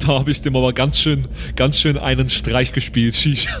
[0.00, 3.50] da habe ich dem aber ganz schön, ganz schön einen Streich gespielt, Shisha.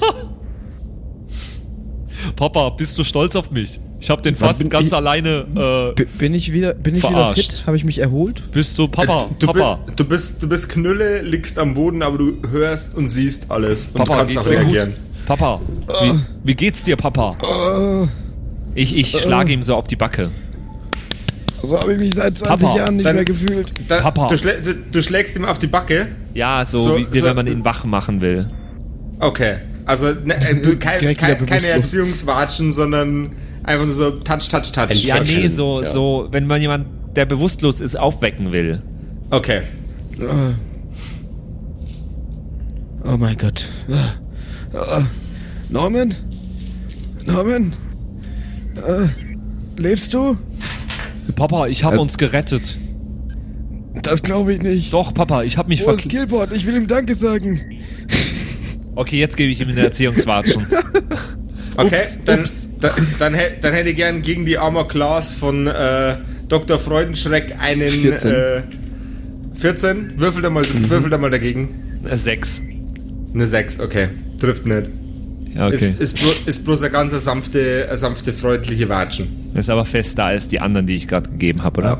[2.36, 3.78] Papa, bist du stolz auf mich?
[4.00, 5.94] Ich habe den fast bin ganz ich- alleine.
[5.96, 7.50] Äh, bin ich wieder, bin ich wieder Verarscht.
[7.58, 7.66] fit?
[7.66, 8.42] Habe ich mich erholt?
[8.52, 9.26] bist du Papa?
[9.38, 13.08] du, Papa, bi- du, bist, du bist Knülle, liegst am Boden, aber du hörst und
[13.08, 13.88] siehst alles.
[13.88, 14.90] Und Papa, du kannst auch reagieren.
[14.90, 15.26] gut?
[15.26, 15.60] Papa,
[16.02, 16.12] wie,
[16.44, 17.36] wie geht's dir, Papa?
[18.74, 20.30] Ich, ich schlage ihm so auf die Backe.
[21.66, 23.72] So habe ich mich seit 20 Papa, Jahren nicht dann- mehr gefühlt.
[23.88, 24.26] Da, Papa.
[24.28, 26.08] Du, schlä du, du schlägst ihm auf die Backe.
[26.34, 28.48] Ja, so, So- wie, so- wenn man ihn wach machen will.
[29.20, 29.56] Okay.
[29.84, 31.66] Also ne, äh, du, kein, kein, keine.
[31.68, 33.32] Erziehungswatschen, sondern
[33.62, 35.04] einfach nur so Touch, Touch, Touch.
[35.04, 35.90] Ja, nee, so, ja.
[35.90, 38.82] so, wenn man jemand, der bewusstlos ist, aufwecken will.
[39.30, 39.62] Okay.
[43.04, 43.68] Oh mein Gott.
[43.88, 45.02] Äh.
[45.68, 46.14] Norman?
[47.24, 47.72] Norman?
[48.76, 49.08] Äh.
[49.80, 50.36] Lebst du?
[51.34, 52.78] Papa, ich habe Also- uns gerettet.
[54.02, 54.92] Das glaube ich nicht.
[54.92, 56.08] Doch, Papa, ich habe mich Wo ist.
[56.08, 56.52] Killbot?
[56.52, 57.60] Ich will ihm Danke sagen.
[58.94, 60.66] Okay, jetzt gebe ich ihm eine Erziehungswatschen.
[61.78, 62.68] Okay, Ups, dann, ups.
[62.80, 66.16] da, dann, hä- dann hätte ich gern gegen die Armor Class von äh,
[66.48, 66.78] Dr.
[66.78, 68.30] Freudenschreck einen 14.
[68.30, 68.62] Äh,
[69.52, 70.12] 14.
[70.16, 70.88] Würfel da, mal, Mhm.
[70.88, 71.68] würfel da mal dagegen.
[72.08, 72.62] Äh, Sechs.
[73.34, 74.08] Eine 6, okay.
[74.40, 74.86] Trifft nicht.
[75.56, 75.76] Ja, okay.
[75.76, 79.28] Ist, ist, blo ist bloß eine ganz sanfte, eine sanfte, freundliche Watschen.
[79.54, 81.98] ist aber fester als die anderen, die ich gerade gegeben habe, oder?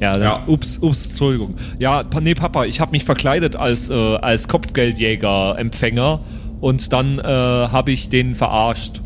[0.00, 0.44] Ja, dann, Ja.
[0.46, 1.54] ups, ups, Entschuldigung.
[1.78, 6.20] Ja, nee, Papa, ich habe mich verkleidet als, äh, als Kopfgeldjäger-Empfänger
[6.60, 9.00] und dann äh, habe ich den verarscht.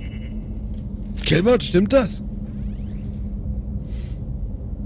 [1.24, 2.22] Killbot, stimmt das?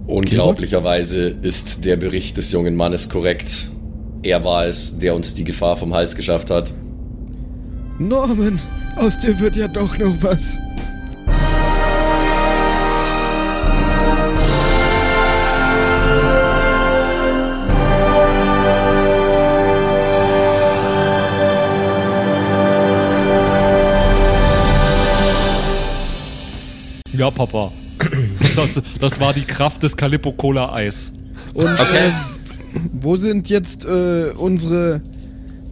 [0.06, 3.70] Unglaublicherweise ist der Bericht des jungen Mannes korrekt.
[4.22, 6.72] Er war es, der uns die Gefahr vom Hals geschafft hat.
[7.98, 8.60] Norman,
[8.96, 10.58] aus dir wird ja doch noch was.
[27.16, 27.70] Ja, Papa.
[28.56, 31.12] Das, das war die Kraft des Calippo Cola Eis.
[31.54, 32.12] Und äh,
[32.92, 35.00] wo sind jetzt äh, unsere.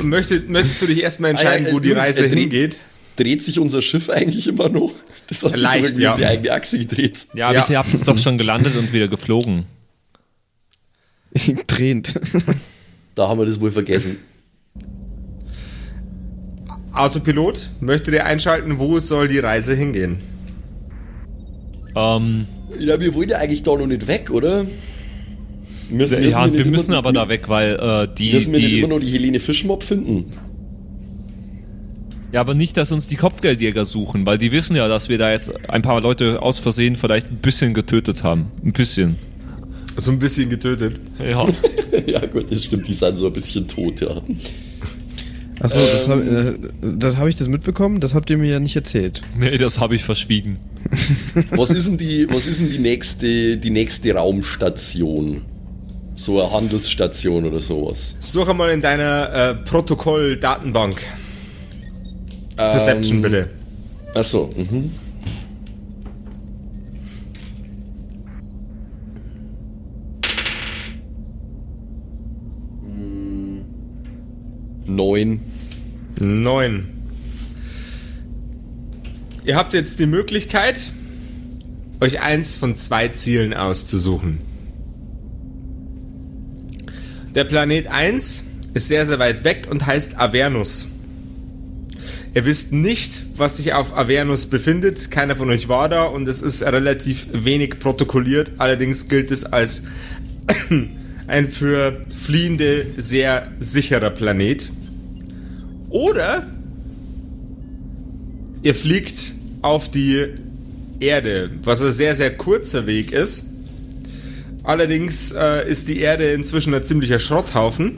[0.02, 2.76] Möchtest, möchtest du dich erstmal entscheiden, Ah, ja, wo die Jungs, Reise äh, hingeht?
[3.16, 4.92] Dreht sich unser Schiff eigentlich immer noch?
[5.28, 6.16] Das hat sich Leicht, doch irgendwie ja.
[6.16, 7.18] die eigene Achse gedreht.
[7.34, 7.66] Ja, aber Ja.
[7.68, 9.64] ich habt es doch schon gelandet und wieder geflogen.
[11.66, 12.18] Tränt.
[13.14, 14.16] Da haben wir das wohl vergessen.
[16.92, 20.18] Autopilot, möchtet ihr einschalten, wo soll die Reise hingehen?
[21.96, 22.46] Ähm,
[22.78, 24.66] Ja, wir wollen ja eigentlich da noch nicht weg, oder?
[25.90, 28.70] Müssen, ja, nicht wir immer- müssen aber da weg, weil äh, die, Müssen wir nicht
[28.70, 30.24] die immer noch die Helene Fischmob finden?
[32.32, 35.30] Ja, aber nicht, dass uns die Kopfgeldjäger suchen, weil die wissen ja, dass wir da
[35.30, 38.46] jetzt ein paar Leute aus Versehen vielleicht ein bisschen getötet haben.
[38.64, 39.16] Ein bisschen.
[39.96, 40.98] So ein bisschen getötet.
[41.18, 41.46] Ja.
[42.06, 44.22] ja gut, das stimmt, die sind so ein bisschen tot, ja.
[45.60, 48.00] Achso, das habe äh, hab ich das mitbekommen?
[48.00, 49.20] Das habt ihr mir ja nicht erzählt.
[49.38, 50.58] nee, das habe ich verschwiegen.
[51.50, 55.42] Was ist denn die, was ist denn die nächste, die nächste Raumstation?
[56.14, 58.16] So eine Handelsstation oder sowas.
[58.20, 61.00] Suche mal in deiner äh, Protokoll-Datenbank.
[62.56, 63.48] Perception Ähm, bitte.
[64.14, 64.90] Achso, mhm.
[74.96, 75.40] Neun.
[76.20, 76.86] Neun.
[79.44, 80.78] Ihr habt jetzt die Möglichkeit,
[82.00, 84.38] euch eins von zwei Zielen auszusuchen.
[87.34, 88.44] Der Planet 1
[88.74, 90.88] ist sehr, sehr weit weg und heißt Avernus.
[92.34, 95.10] Ihr wisst nicht, was sich auf Avernus befindet.
[95.10, 98.52] Keiner von euch war da und es ist relativ wenig protokolliert.
[98.58, 99.84] Allerdings gilt es als
[101.26, 104.70] ein für Fliehende sehr sicherer Planet.
[105.92, 106.46] Oder
[108.62, 110.24] ihr fliegt auf die
[111.00, 113.48] Erde, was ein sehr, sehr kurzer Weg ist.
[114.64, 117.96] Allerdings äh, ist die Erde inzwischen ein ziemlicher Schrotthaufen,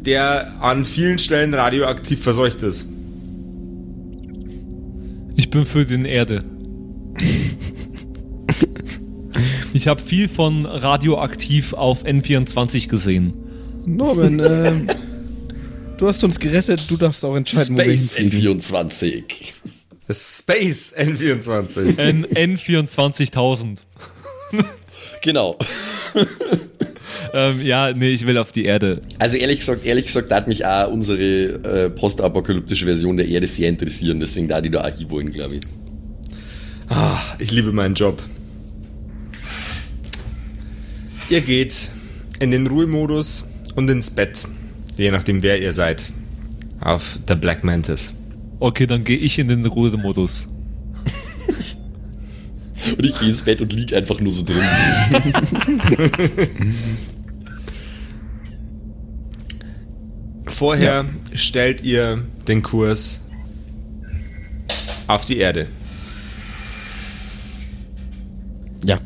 [0.00, 2.88] der an vielen Stellen radioaktiv verseucht ist.
[5.36, 6.44] Ich bin für den Erde.
[9.72, 13.34] Ich habe viel von radioaktiv auf N24 gesehen.
[13.86, 14.72] Norman, äh,
[15.98, 18.60] du hast uns gerettet, du darfst auch entscheiden, wo wir Space hinfliegen.
[18.60, 19.24] N24.
[20.06, 21.98] Das Space N24.
[21.98, 23.80] N N24000.
[25.22, 25.58] Genau.
[27.34, 29.02] Ähm, ja, nee, ich will auf die Erde.
[29.18, 33.46] Also ehrlich gesagt, ehrlich gesagt, da hat mich auch unsere äh, postapokalyptische Version der Erde
[33.46, 35.60] sehr interessieren, deswegen da die da auch wollen, glaube ich.
[36.88, 38.22] Ah, ich liebe meinen Job.
[41.28, 41.90] Ihr geht
[42.40, 44.44] in den Ruhemodus und ins Bett,
[44.98, 46.12] je nachdem wer ihr seid,
[46.80, 48.14] auf der Black Mantis.
[48.60, 50.48] Okay, dann gehe ich in den Ruhemodus.
[52.96, 54.56] Und ich gehe ins Bett und lieg einfach nur so drin.
[60.46, 63.26] Vorher stellt ihr den Kurs
[65.06, 65.66] auf die Erde.
[68.84, 69.00] Ja.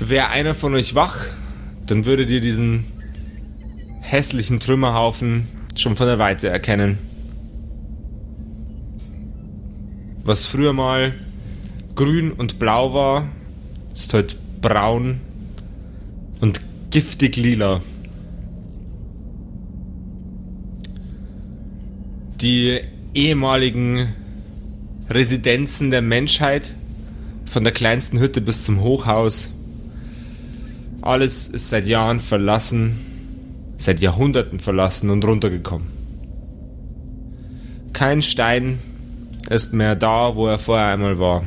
[0.00, 1.26] Wäre einer von euch wach,
[1.86, 2.84] dann würdet ihr diesen
[4.10, 5.46] hässlichen Trümmerhaufen
[5.76, 6.96] schon von der Weite erkennen.
[10.24, 11.14] Was früher mal
[11.94, 13.28] grün und blau war,
[13.94, 15.20] ist heute braun
[16.40, 16.60] und
[16.90, 17.82] giftig lila.
[22.40, 22.80] Die
[23.14, 24.14] ehemaligen
[25.10, 26.74] Residenzen der Menschheit,
[27.44, 29.50] von der kleinsten Hütte bis zum Hochhaus,
[31.02, 33.07] alles ist seit Jahren verlassen,
[33.78, 35.88] seit Jahrhunderten verlassen und runtergekommen.
[37.94, 38.80] Kein Stein
[39.48, 41.44] ist mehr da, wo er vorher einmal war.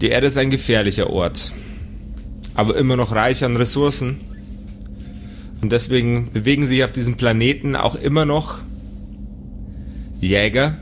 [0.00, 1.52] Die Erde ist ein gefährlicher Ort,
[2.54, 4.20] aber immer noch reich an Ressourcen.
[5.60, 8.60] Und deswegen bewegen sich auf diesem Planeten auch immer noch
[10.20, 10.76] Jäger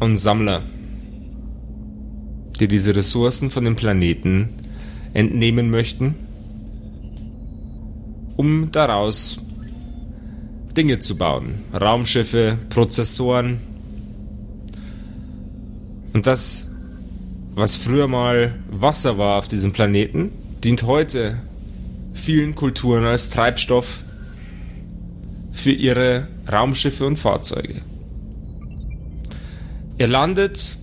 [0.00, 0.62] und Sammler,
[2.60, 4.48] die diese Ressourcen von dem Planeten
[5.12, 6.14] entnehmen möchten,
[8.36, 9.38] um daraus
[10.76, 11.64] Dinge zu bauen.
[11.72, 13.60] Raumschiffe, Prozessoren.
[16.12, 16.70] Und das,
[17.54, 20.30] was früher mal Wasser war auf diesem Planeten,
[20.64, 21.38] dient heute
[22.14, 24.02] vielen Kulturen als Treibstoff
[25.52, 27.82] für ihre Raumschiffe und Fahrzeuge.
[29.98, 30.76] Ihr landet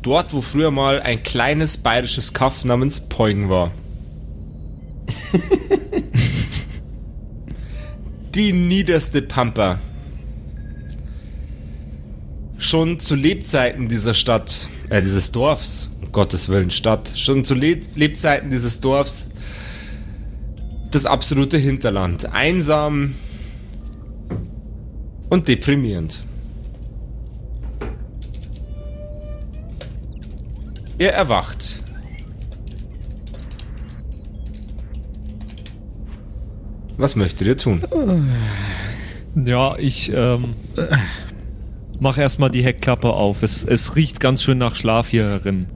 [0.00, 3.72] dort, wo früher mal ein kleines bayerisches Kaff namens Poing war.
[8.34, 9.78] Die niederste Pampa.
[12.56, 17.78] Schon zu Lebzeiten dieser Stadt, äh, dieses Dorfs, um Gottes Willen Stadt, schon zu Le
[17.94, 19.28] Lebzeiten dieses Dorfs
[20.90, 22.32] das absolute Hinterland.
[22.32, 23.14] Einsam
[25.28, 26.20] und deprimierend.
[30.98, 31.81] Er erwacht.
[37.02, 37.82] Was möchtet ihr tun?
[39.34, 40.54] Ja, ich ähm,
[41.98, 43.42] mach erstmal die Heckklappe auf.
[43.42, 45.66] Es, es riecht ganz schön nach Schlaf hier drin.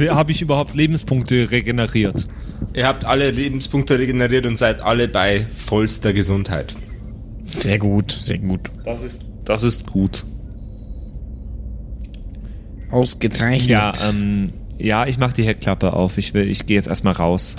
[0.08, 2.28] Habe ich überhaupt Lebenspunkte regeneriert?
[2.72, 6.74] Ihr habt alle Lebenspunkte regeneriert und seid alle bei vollster Gesundheit.
[7.44, 8.70] Sehr gut, sehr gut.
[8.86, 10.24] Das ist, das ist gut.
[12.90, 13.68] Ausgezeichnet.
[13.68, 14.46] Ja, ähm,
[14.78, 16.16] ja, ich mach die Heckklappe auf.
[16.16, 17.56] Ich will, ich gehe jetzt erstmal raus.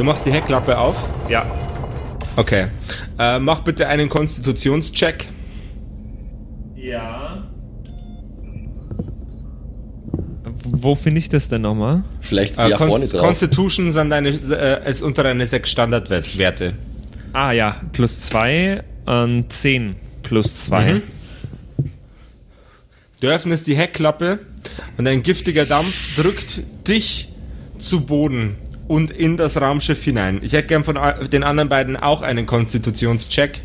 [0.00, 1.06] Du machst die Heckklappe auf.
[1.28, 1.44] Ja.
[2.34, 2.68] Okay.
[3.18, 5.26] Äh, mach bitte einen Konstitutionscheck.
[6.74, 7.44] Ja.
[10.64, 12.02] Wo finde ich das denn nochmal?
[12.22, 13.20] Vielleicht Äh, ja vorne drauf.
[13.20, 16.72] Constitution sind deine, äh, ist unter deine sechs Standardwerte.
[17.34, 20.94] Ah ja, plus 2 und 10 plus 2.
[20.94, 21.02] Mhm.
[23.20, 24.38] Du öffnest die Heckklappe
[24.96, 27.28] und ein giftiger Dampf drückt dich
[27.78, 28.56] zu Boden
[28.90, 30.40] und in das Raumschiff hinein.
[30.42, 30.98] Ich hätte gern von
[31.32, 33.60] den anderen beiden auch einen Konstitutionscheck.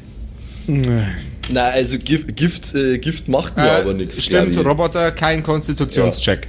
[0.68, 4.24] Na, also Gift, Gift, äh, Gift macht mir Äh, aber nichts.
[4.24, 4.56] Stimmt.
[4.64, 6.48] Roboter, kein Konstitutionscheck.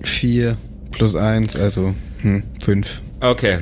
[0.00, 0.56] Vier
[0.90, 3.00] plus eins, also hm, fünf.
[3.20, 3.58] Okay.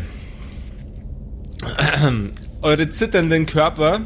[2.62, 4.00] Eure zitternden Körper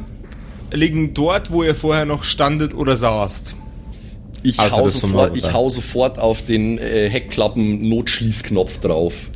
[0.72, 3.54] liegen dort, wo ihr vorher noch standet oder saßt.
[4.42, 9.28] Ich hau, sofort, ich hau sofort auf den äh, Heckklappen-Notschließknopf drauf.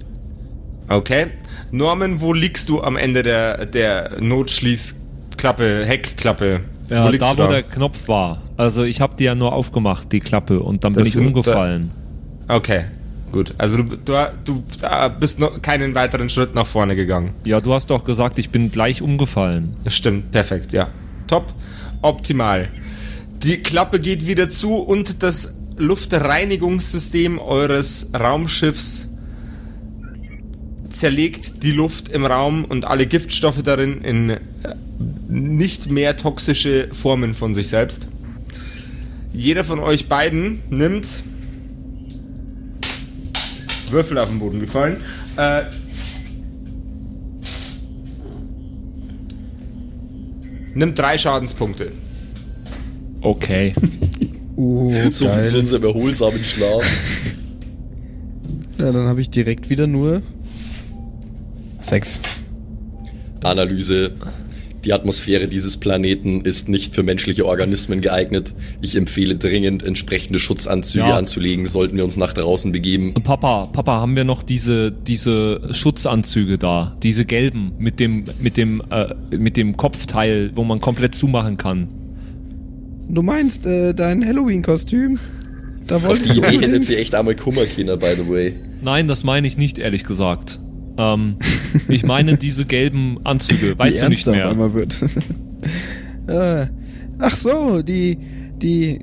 [0.88, 1.26] Okay.
[1.70, 6.60] Norman, wo liegst du am Ende der, der Notschließklappe, Heckklappe?
[6.90, 8.42] Ja, wo liegst da wo der Knopf war.
[8.56, 11.26] Also ich habe die ja nur aufgemacht, die Klappe, und dann bin Das ich sind-
[11.28, 11.90] umgefallen.
[12.46, 12.84] Okay,
[13.32, 13.54] gut.
[13.58, 14.12] Also du, du,
[14.44, 14.62] du
[15.18, 17.30] bist noch keinen weiteren Schritt nach vorne gegangen.
[17.44, 19.74] Ja, du hast doch gesagt, ich bin gleich umgefallen.
[19.86, 20.88] Stimmt, perfekt, ja.
[21.26, 21.46] Top,
[22.02, 22.68] optimal.
[23.42, 29.08] Die Klappe geht wieder zu und das Luftreinigungssystem eures Raumschiffs
[30.90, 34.38] zerlegt die Luft im Raum und alle Giftstoffe darin in äh,
[35.28, 38.06] nicht mehr toxische Formen von sich selbst.
[39.32, 41.06] Jeder von euch beiden nimmt
[43.90, 44.96] Würfel auf den Boden gefallen.
[45.36, 45.62] Äh,
[50.74, 51.92] nimmt drei Schadenspunkte.
[53.24, 53.74] Okay.
[54.56, 55.60] Uh, So viel zu geil.
[55.62, 56.84] unserem erholsamen Schlaf.
[58.78, 60.22] Ja, dann habe ich direkt wieder nur
[61.82, 62.20] sechs.
[63.42, 64.12] Analyse.
[64.84, 68.54] Die Atmosphäre dieses Planeten ist nicht für menschliche Organismen geeignet.
[68.82, 71.16] Ich empfehle dringend, entsprechende Schutzanzüge Ja.
[71.16, 73.14] anzulegen, sollten wir uns nach draußen begeben.
[73.14, 76.96] Papa, Papa, haben wir noch diese, diese Schutzanzüge da?
[77.02, 81.88] Diese gelben mit dem, mit dem, äh, mit dem Kopfteil, wo man komplett zumachen kann.
[83.08, 85.18] Du meinst äh, dein Halloween-Kostüm?
[85.86, 86.86] Da Auf wollte die ich Idee hätte unbedingt.
[86.86, 88.54] sie echt einmal Kummer Kinder, by the way.
[88.82, 90.58] Nein, das meine ich nicht, ehrlich gesagt.
[90.96, 91.36] Ähm,
[91.88, 94.48] ich meine diese gelben Anzüge, weißt Wie du nicht ernst auf mehr.
[94.50, 94.96] einmal wird.
[96.28, 96.66] äh,
[97.18, 98.16] ach so, die,
[98.62, 98.98] die.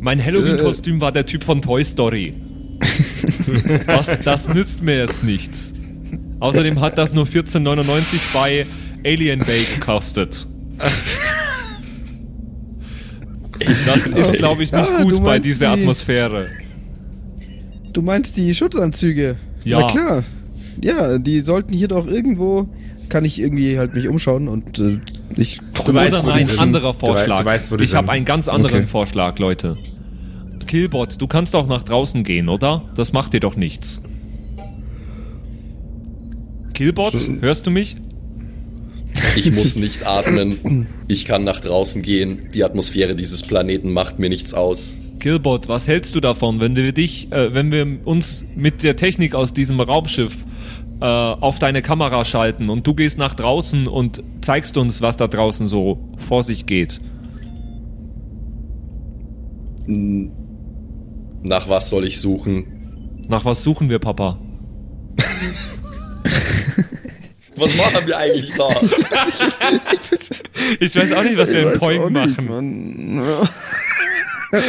[0.00, 2.34] Mein Halloween-Kostüm war der Typ von Toy Story.
[3.86, 5.72] Was, das nützt mir jetzt nichts.
[6.40, 8.66] Außerdem hat das nur 14,99 bei
[9.04, 10.46] Alien Bay gekostet.
[13.86, 16.48] Das ist, glaube ich, nicht Ah, gut bei dieser die- Atmosphäre.
[17.92, 19.36] Du meinst die Schutzanzüge?
[19.64, 19.80] Ja.
[19.80, 20.24] Na klar.
[20.82, 22.68] Ja, die sollten hier doch irgendwo.
[23.08, 24.98] Kann ich irgendwie halt mich umschauen und äh,
[25.36, 25.60] ich.
[25.84, 27.40] Du weißt, wo ein anderer Vorschlag.
[27.40, 28.86] du weißt, wo ich habe einen ganz anderen Okay.
[28.86, 29.76] Vorschlag, Leute.
[30.66, 32.82] Killbot, du kannst doch nach draußen gehen, oder?
[32.96, 34.02] Das macht dir doch nichts.
[36.72, 37.96] Killbot, hörst du mich?
[39.36, 40.86] Ich muss nicht atmen.
[41.08, 42.48] Ich kann nach draußen gehen.
[42.54, 44.98] Die Atmosphäre dieses Planeten macht mir nichts aus.
[45.20, 49.34] Killbot, was hältst du davon, wenn wir dich, äh, wenn wir uns mit der Technik
[49.34, 50.44] aus diesem Raumschiff
[51.00, 55.26] äh, auf deine Kamera schalten und du gehst nach draußen und zeigst uns, was da
[55.26, 57.00] draußen so vor sich geht?
[59.86, 62.64] Nach was soll ich suchen?
[63.28, 64.38] Nach was suchen wir, Papa?
[67.56, 68.68] Was machen wir eigentlich da?
[70.80, 72.46] Ich weiß auch nicht, was wir Ich in Poing nicht, machen.
[72.48, 73.24] Mann.
[73.24, 73.48] Ja.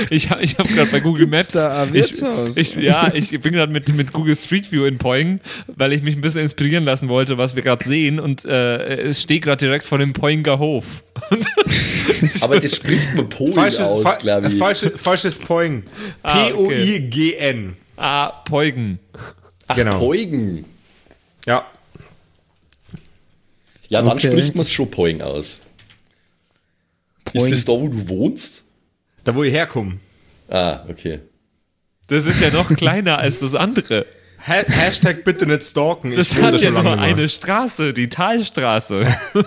[0.09, 1.55] Ich, hab- ich habe gerade bei Google Maps.
[1.93, 2.23] ich,
[2.55, 6.15] ich, ja, ich bin gerade mit, mit Google Street View in Poing, weil ich mich
[6.15, 8.19] ein bisschen inspirieren lassen wollte, was wir gerade sehen.
[8.19, 8.77] Und äh,
[9.09, 11.03] es steht gerade direkt vor dem Poinger Hof.
[12.41, 14.55] Aber das spricht mir Polen Falsches, aus, fa glaube ich.
[14.57, 15.83] falsche, falsches Poing.
[16.23, 16.51] Ah, okay.
[16.53, 17.75] P-O-I-G-N.
[17.97, 18.97] ah, Poigen.
[19.67, 19.99] Ach, genau.
[19.99, 20.65] Poigen.
[21.45, 21.63] Ja.
[23.95, 24.27] Ja, dann Okay.
[24.31, 25.61] spricht man es schon Poing aus.
[27.25, 27.45] Poing.
[27.45, 28.65] Ist das da, wo du wohnst?
[29.23, 29.97] Da, wo ich herkomme.
[30.49, 31.19] Ah, okay.
[32.07, 34.05] Das ist ja noch kleiner als das andere.
[34.47, 36.09] Ha Hashtag bitte nicht stalken.
[36.11, 39.07] Ich Das da hat ja nur eine Straße, die Talstraße.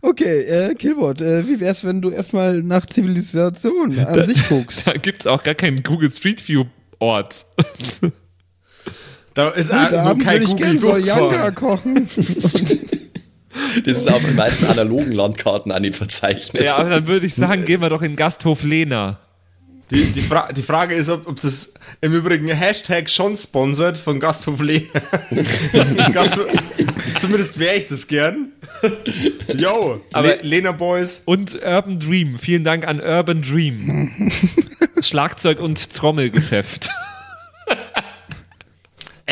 [0.00, 4.86] Okay, äh, Killbot, äh, wie wär's, wenn du erstmal nach Zivilisation an sich guckst?
[4.88, 6.64] Da gibt's auch gar keinen Google Street View
[6.98, 7.46] Ort.
[9.34, 12.08] Da ist Heute auch nur Abend kein ich Google gern Soyanga kochen.
[13.84, 16.64] Das ist auf den meisten analogen Landkarten auch nicht verzeichnet.
[16.64, 19.18] Ja, aber dann würde ich sagen, gehen wir doch in Gasthof Lena.
[19.90, 24.20] Die, die, Fra die Frage ist, ob, ob das im Übrigen Hashtag schon sponsert von
[24.20, 24.88] Gasthof Lena.
[26.12, 26.46] Gasthof,
[27.18, 28.52] zumindest wäre ich das gern.
[29.54, 31.22] Yo, Aber- Le Lena Boys.
[31.26, 32.38] Und Urban Dream.
[32.38, 34.30] Vielen Dank an Urban Dream.
[35.02, 36.88] Schlagzeug- und Trommelgeschäft.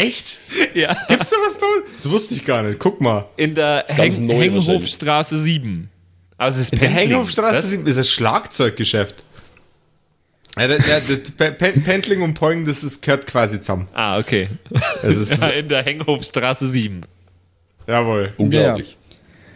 [0.00, 0.38] Echt?
[0.74, 0.96] ja.
[1.08, 1.96] Gibt's sowas bei uns?
[2.02, 2.78] Das wusste ich gar nicht.
[2.78, 3.26] Guck mal.
[3.36, 5.88] In der Heng Henghofstraße 7.
[6.36, 7.08] Also es ist In der Pendling.
[7.10, 9.24] Henghoffstraße Das- ist ein Schlagzeuggeschäft.
[10.58, 10.66] Ja,
[11.36, 13.86] Pe- Pen- Pendling und Poing, das ist, gehört quasi zusammen.
[13.94, 14.48] Ah, okay.
[15.02, 17.02] Das ist, Ja, in der Henghofstraße 7.
[17.86, 18.32] jawohl.
[18.36, 18.96] Unglaublich.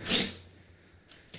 [0.07, 0.25] Ja,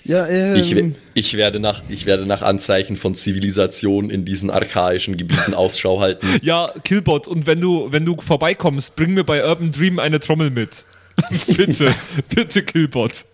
[0.08, 0.74] ähm, Ich,
[1.14, 6.26] ich, werde nach, ich werde nach Anzeichen von Zivilisation in diesen archaischen Gebieten Ausschau halten.
[6.42, 10.50] Ja, Killbot, und wenn du, wenn du vorbeikommst, bring mir bei Urban Dream eine Trommel
[10.50, 10.84] mit.
[11.46, 11.94] bitte,
[12.28, 13.24] bitte, Killbot.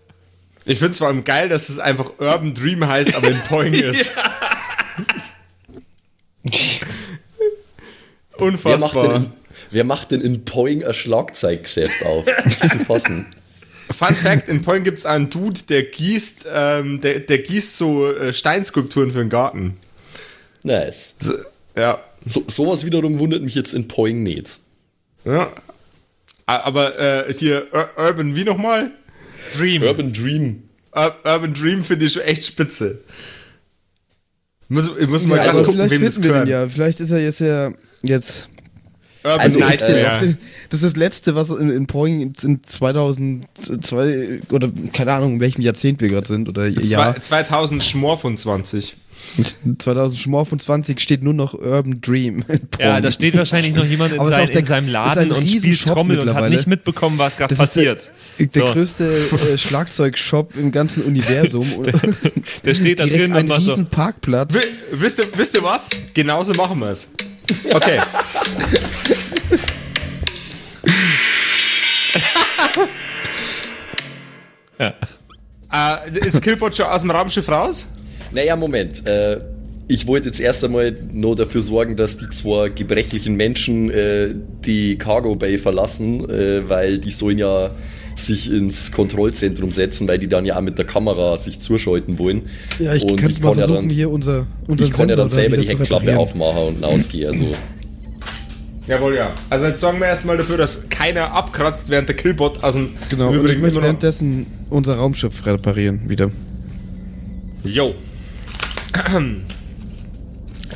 [0.64, 3.75] Ich finde es vor allem geil, dass es einfach Urban Dream heißt, aber in Poing
[3.75, 4.12] ist.
[6.45, 6.85] Wer macht,
[8.38, 9.17] denn Unfassbar.
[9.17, 9.33] in,
[9.71, 12.25] wer macht denn in Poing ein Schlagzeuggeschäft auf?
[12.71, 13.26] Zu fassen.
[13.93, 18.11] Fun Fact: In Poing gibt es einen Dude, der gießt, ähm, der, der gießt so
[18.13, 19.77] äh, Steinskulpturen für den Garten.
[20.63, 21.17] Nice.
[21.19, 21.35] So,
[21.77, 22.01] ja.
[22.25, 24.59] So, sowas wiederum wundert mich jetzt in Poing nicht.
[25.25, 25.53] ja.
[26.45, 28.91] Aber äh, hier, Ur Urban, wie nochmal?
[29.57, 29.83] Dream.
[29.83, 30.65] Urban Dream.
[30.95, 33.01] Ur Urban Dream finde ich schon echt spitze.
[34.69, 36.49] Muss, ich muss mal ja, gerade aber gucken, wem das gehört.
[36.49, 36.69] ja.
[36.69, 37.73] Vielleicht ist er jetzt ja
[38.03, 38.49] jetzt.
[39.25, 40.25] Urban Also, Nightmare.
[40.26, 40.35] äh,
[40.71, 45.62] Das ist das letzte, was in, in Poing in 2002 oder keine Ahnung, in welchem
[45.62, 47.14] Jahrzehnt wir gerade sind oder Jahr.
[47.14, 48.97] Zwei- 2000 Schmor von 20.
[49.79, 52.45] 2025 steht nur noch Urban Dream.
[52.81, 55.62] Ja, da steht wahrscheinlich noch jemand in, Aber sein, der- in seinem Laden und spielt
[55.64, 58.11] Riesenshop Trommel und hat nicht mitbekommen, was gerade Das ist passiert.
[58.41, 58.73] Der, der So.
[58.73, 59.05] größte
[59.55, 61.73] äh, Schlagzeugshop im ganzen Universum.
[61.75, 61.93] Und
[62.64, 63.76] Der steht da direkt drin und macht so.
[63.91, 64.52] Parkplatz.
[64.55, 64.61] Wi-
[64.93, 65.91] Wisst ihr, wisst ihr was?
[66.14, 67.11] Genauso machen wir es.
[67.73, 67.99] Okay.
[74.79, 74.95] Ja.
[75.73, 77.88] Äh, ist Killbot schon aus dem Raumschiff raus?
[78.33, 79.07] Naja, Moment.
[79.07, 79.41] Äh,
[79.88, 84.97] ich wollte jetzt erst einmal nur dafür sorgen, dass die zwei gebrechlichen Menschen äh, die
[84.97, 87.73] Cargo Bay verlassen, äh, weil die sollen ja
[88.14, 92.42] sich ins Kontrollzentrum setzen, weil die dann ja auch mit der Kamera sich zuschalten wollen.
[92.79, 95.16] Ja, ich Und kann mal kann ja versuchen, dann, hier unser, unser ich kann ja
[95.16, 97.31] dann Sensor da selber die Heckklappe aufmachen und ausgehen.
[97.31, 97.44] Also
[98.87, 99.31] Jawohl, ja.
[99.49, 103.29] Also jetzt sorgen wir erstmal dafür, dass keiner abkratzt, während der Killbot aus dem Genau,
[103.31, 106.31] und ich möchte währenddessen unser Raumschiff reparieren wieder.
[107.62, 107.95] Jo.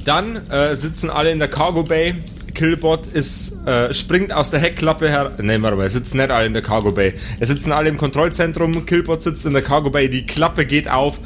[0.04, 2.14] Dann äh, sitzen alle in der Cargo Bay.
[2.54, 5.32] Killbot ist, äh, springt aus der Heckklappe her.
[5.42, 7.14] Nein, warte mal, es sitzen nicht alle in der Cargo Bay.
[7.38, 8.86] Es sitzen alle im Kontrollzentrum.
[8.86, 10.08] Killbot sitzt in der Cargo Bay.
[10.08, 11.20] Die Klappe geht auf.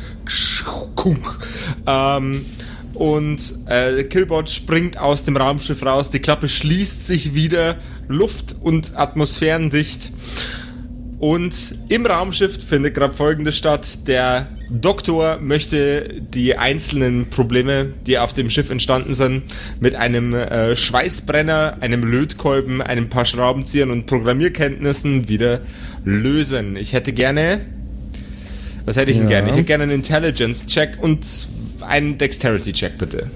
[1.86, 2.44] Ähm,
[3.00, 6.10] und äh, Killbot springt aus dem Raumschiff raus.
[6.10, 7.78] Die Klappe schließt sich wieder.
[8.08, 10.12] Luft- und atmosphärendicht.
[11.18, 14.06] Und im Raumschiff findet gerade folgendes statt.
[14.06, 19.44] Der Doktor möchte die einzelnen Probleme, die auf dem Schiff entstanden sind,
[19.80, 25.62] mit einem äh, Schweißbrenner, einem Lötkolben, einem paar Schraubenziehern und Programmierkenntnissen wieder
[26.04, 26.76] lösen.
[26.76, 27.62] Ich hätte gerne.
[28.84, 29.36] Was hätte ich denn Ja.
[29.40, 29.48] gerne?
[29.48, 31.24] Ich hätte gerne einen Intelligence-Check und
[31.82, 33.26] einen Dexterity-Check, bitte.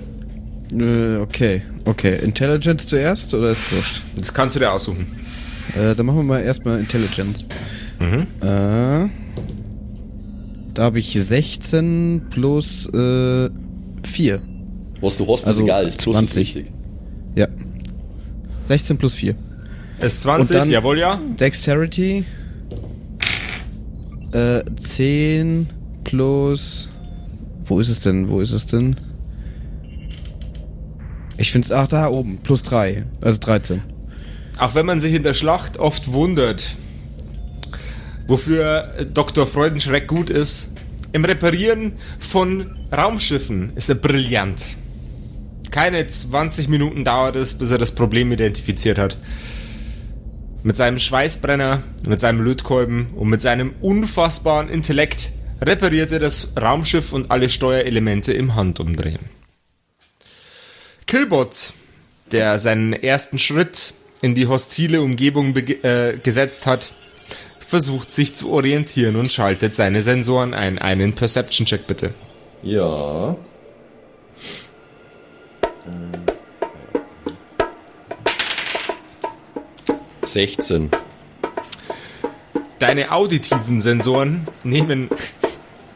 [0.72, 2.18] Äh, okay, okay.
[2.22, 4.02] Intelligence zuerst oder ist wurscht?
[4.16, 5.06] Das kannst du dir aussuchen.
[5.76, 7.46] Äh, dann machen wir mal erstmal Intelligence.
[8.00, 9.08] Äh,
[10.74, 13.48] da habe ich 16 plus äh,
[14.02, 14.42] 4.
[15.00, 15.84] was du hast, Also ist egal.
[15.84, 16.36] Das Plus ist 20.
[16.56, 16.72] wichtig.
[17.36, 17.46] Ja.
[18.64, 19.34] 16 plus 4.
[20.00, 21.20] Ist 20, Und dann- jawohl, ja.
[21.38, 22.24] Dexterity.
[24.32, 25.68] Äh, 10
[26.02, 26.88] plus.
[27.66, 28.28] Wo ist es denn?
[28.28, 28.96] Wo ist es denn?
[31.36, 31.72] Ich finde es.
[31.72, 32.38] Ach, da oben.
[32.42, 33.04] Plus 3.
[33.20, 33.82] Also 13.
[34.58, 36.76] Auch wenn man sich in der Schlacht oft wundert,
[38.26, 39.46] wofür Dr.
[39.46, 40.74] Freudenschreck gut ist,
[41.12, 44.76] im Reparieren von Raumschiffen ist er brillant.
[45.70, 49.16] Keine 20 Minuten dauert es, bis er das Problem identifiziert hat.
[50.62, 57.12] Mit seinem Schweißbrenner, mit seinem Lötkolben und mit seinem unfassbaren Intellekt repariert er das Raumschiff
[57.12, 59.30] und alle Steuerelemente im Handumdrehen.
[61.06, 61.72] Killbot,
[62.32, 66.90] der seinen ersten Schritt in die hostile Umgebung äh, gesetzt hat,
[67.60, 70.78] versucht sich zu orientieren und schaltet seine Sensoren ein.
[70.78, 72.14] Einen Perception-Check bitte.
[72.62, 73.36] Ja.
[80.22, 80.90] Sechzehn.
[82.78, 85.10] Deine auditiven Sensoren nehmen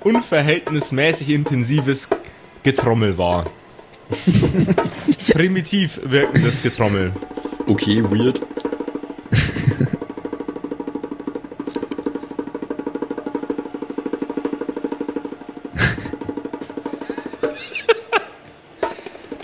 [0.04, 2.08] unverhältnismäßig intensives
[2.62, 3.46] Getrommel wahr.
[5.32, 7.12] Primitiv wirkendes Getrommel.
[7.66, 8.42] Okay, weird.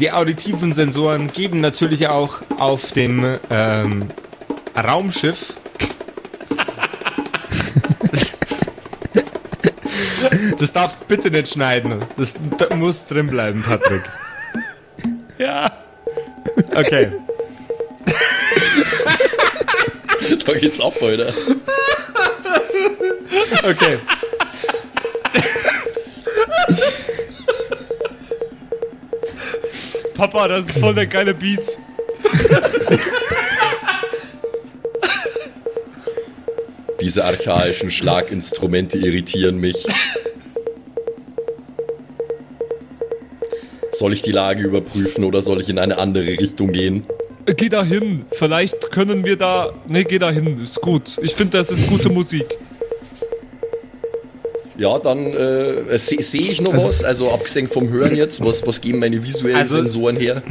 [0.04, 4.10] die auditiven Sensoren geben natürlich auch auf dem ähm,
[4.76, 5.54] Raumschiff.
[10.64, 12.02] Das darfst bitte nicht schneiden.
[12.16, 14.00] Das, das muss drin bleiben, Patrick.
[15.36, 15.70] Ja.
[16.74, 17.12] Okay.
[20.46, 21.34] Da geht's ab, Alter.
[23.62, 23.98] Okay.
[30.14, 31.76] Papa, das ist voll der geile Beat.
[37.02, 39.86] Diese archaischen Schlaginstrumente irritieren mich.
[44.04, 47.06] Soll ich die Lage überprüfen oder soll ich in eine andere Richtung gehen?
[47.56, 48.26] Geh da hin.
[48.32, 49.72] Vielleicht können wir da.
[49.88, 50.58] Ne, geh da hin.
[50.62, 51.16] Ist gut.
[51.22, 52.44] Ich finde, das ist gute Musik.
[54.76, 58.82] Ja, dann äh, sehe seh ich noch was, also abgesehen vom Hören jetzt, was, was
[58.82, 60.42] geben meine visuellen Also- Sensoren her?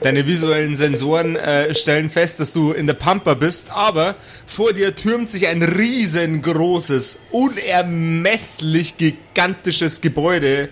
[0.00, 4.14] Deine visuellen Sensoren äh, stellen fest, dass du in der Pampa bist, aber
[4.46, 10.68] vor dir türmt sich ein riesengroßes, unermesslich gigantisches Gebäude,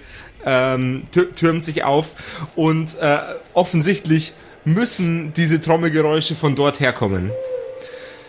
[0.46, 2.14] ähm, tür türmt sich auf
[2.54, 3.18] und äh,
[3.52, 4.32] offensichtlich
[4.64, 7.30] müssen diese Trommelgeräusche von dort herkommen.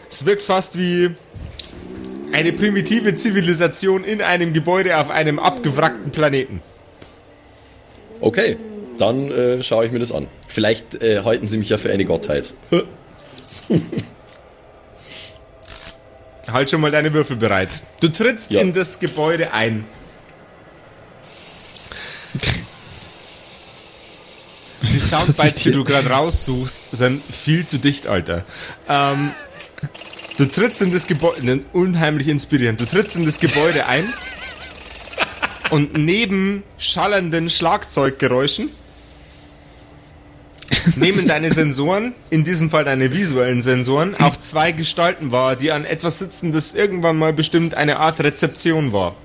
[0.10, 1.12] Es wirkt fast wie
[2.34, 6.62] eine primitive Zivilisation in einem Gebäude auf einem abgewrackten Planeten.
[8.20, 8.58] Okay,
[8.98, 10.28] dann äh, schaue ich mir das an.
[10.48, 12.54] Vielleicht äh, halten sie mich ja für eine Gottheit.
[16.52, 17.82] Halt schon mal deine Würfel bereit.
[18.02, 18.62] Du trittst Ja.
[18.62, 19.84] in das Gebäude ein.
[24.82, 28.46] Die Soundbites, die du gerade raussuchst, sind viel zu dicht, Alter.
[28.88, 29.32] Ähm,
[30.38, 32.80] du trittst in das Gebäude, unheimlich inspirierend.
[32.80, 34.12] Du trittst in das Gebäude ein
[35.70, 38.70] und neben schallenden Schlagzeuggeräuschen
[40.96, 45.86] nehmen deine Sensoren, in diesem Fall deine visuellen Sensoren, auch zwei Gestalten wahr, die an
[45.86, 49.16] etwas sitzen, das irgendwann mal bestimmt eine Art Rezeption war.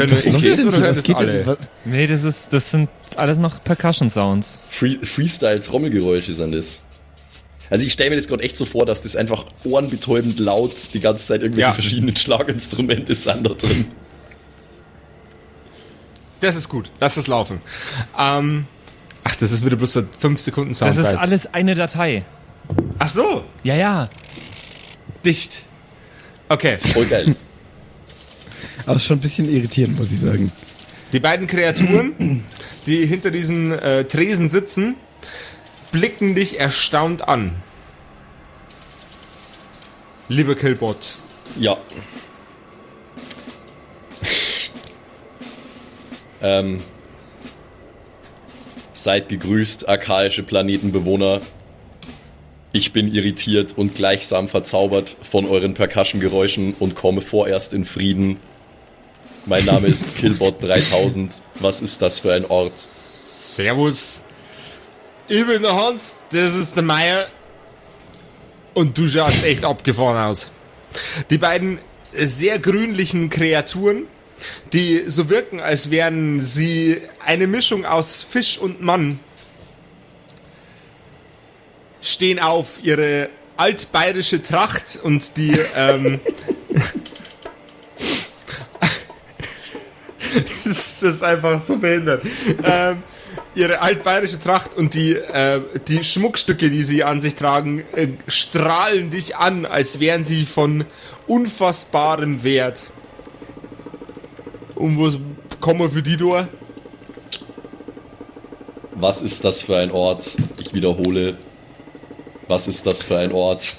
[0.00, 1.16] Also, hören ich das oder hören Was das denn?
[1.16, 1.46] alle?
[1.46, 1.58] Was?
[1.84, 2.52] Nee, das ist.
[2.52, 4.58] Das sind alles noch Percussion Sounds.
[4.70, 6.82] Free Freestyle-Trommelgeräusche sind das.
[7.68, 11.00] Also ich stelle mir das gerade echt so vor, dass das einfach ohrenbetäubend laut die
[11.00, 11.74] ganze Zeit irgendwelche Ja.
[11.74, 13.86] verschiedenen Schlaginstrumente sind da drin.
[16.40, 17.60] Das ist gut, lass es laufen.
[18.18, 18.66] Ähm,
[19.24, 21.08] ach, das ist wieder bloß so 5 Sekunden Das Soundbite.
[21.08, 22.24] ist alles eine Datei.
[22.98, 24.08] Ach so, Ja, ja.
[25.24, 25.62] dicht.
[26.48, 27.34] Okay, Voll geil.
[28.84, 30.52] Aber schon ein bisschen irritierend, muss ich sagen.
[31.12, 32.44] die beiden Kreaturen,
[32.86, 34.96] die hinter diesen äh, Tresen sitzen,
[35.92, 37.56] blicken dich erstaunt an.
[40.28, 41.16] Lieber Killbot,
[41.58, 41.76] Ja.
[46.42, 46.80] ähm,
[48.92, 51.40] seid gegrüßt, archaische Planetenbewohner.
[52.72, 58.38] Ich bin irritiert und gleichsam verzaubert von euren Percussion-Geräuschen und komme vorerst in Frieden.
[59.48, 61.40] Mein Name ist Killbot 3000.
[61.60, 62.72] Was ist das für ein Ort?
[62.72, 64.24] Servus.
[65.28, 67.28] Ich bin der Hans, das ist der Meier.
[68.74, 70.50] Und du schaust echt abgefahren aus.
[71.30, 71.78] Die beiden
[72.12, 74.08] sehr grünlichen Kreaturen,
[74.72, 79.20] die so wirken, als wären sie eine Mischung aus Fisch und Mann,
[82.02, 86.20] stehen auf, ihre altbayerische Tracht und die, ähm,
[90.64, 92.22] das ist einfach so behindert.
[92.62, 93.02] Ähm,
[93.54, 99.10] ihre altbayerische Tracht und die, äh, die Schmuckstücke, die sie an sich tragen, äh, strahlen
[99.10, 100.84] dich an, als wären sie von
[101.26, 102.88] unfassbarem Wert.
[104.74, 105.18] Und was
[105.60, 106.46] kommen wir für die durch?
[108.92, 110.36] Was ist das für ein Ort?
[110.60, 111.36] Ich wiederhole.
[112.48, 113.76] Was ist das für ein Ort?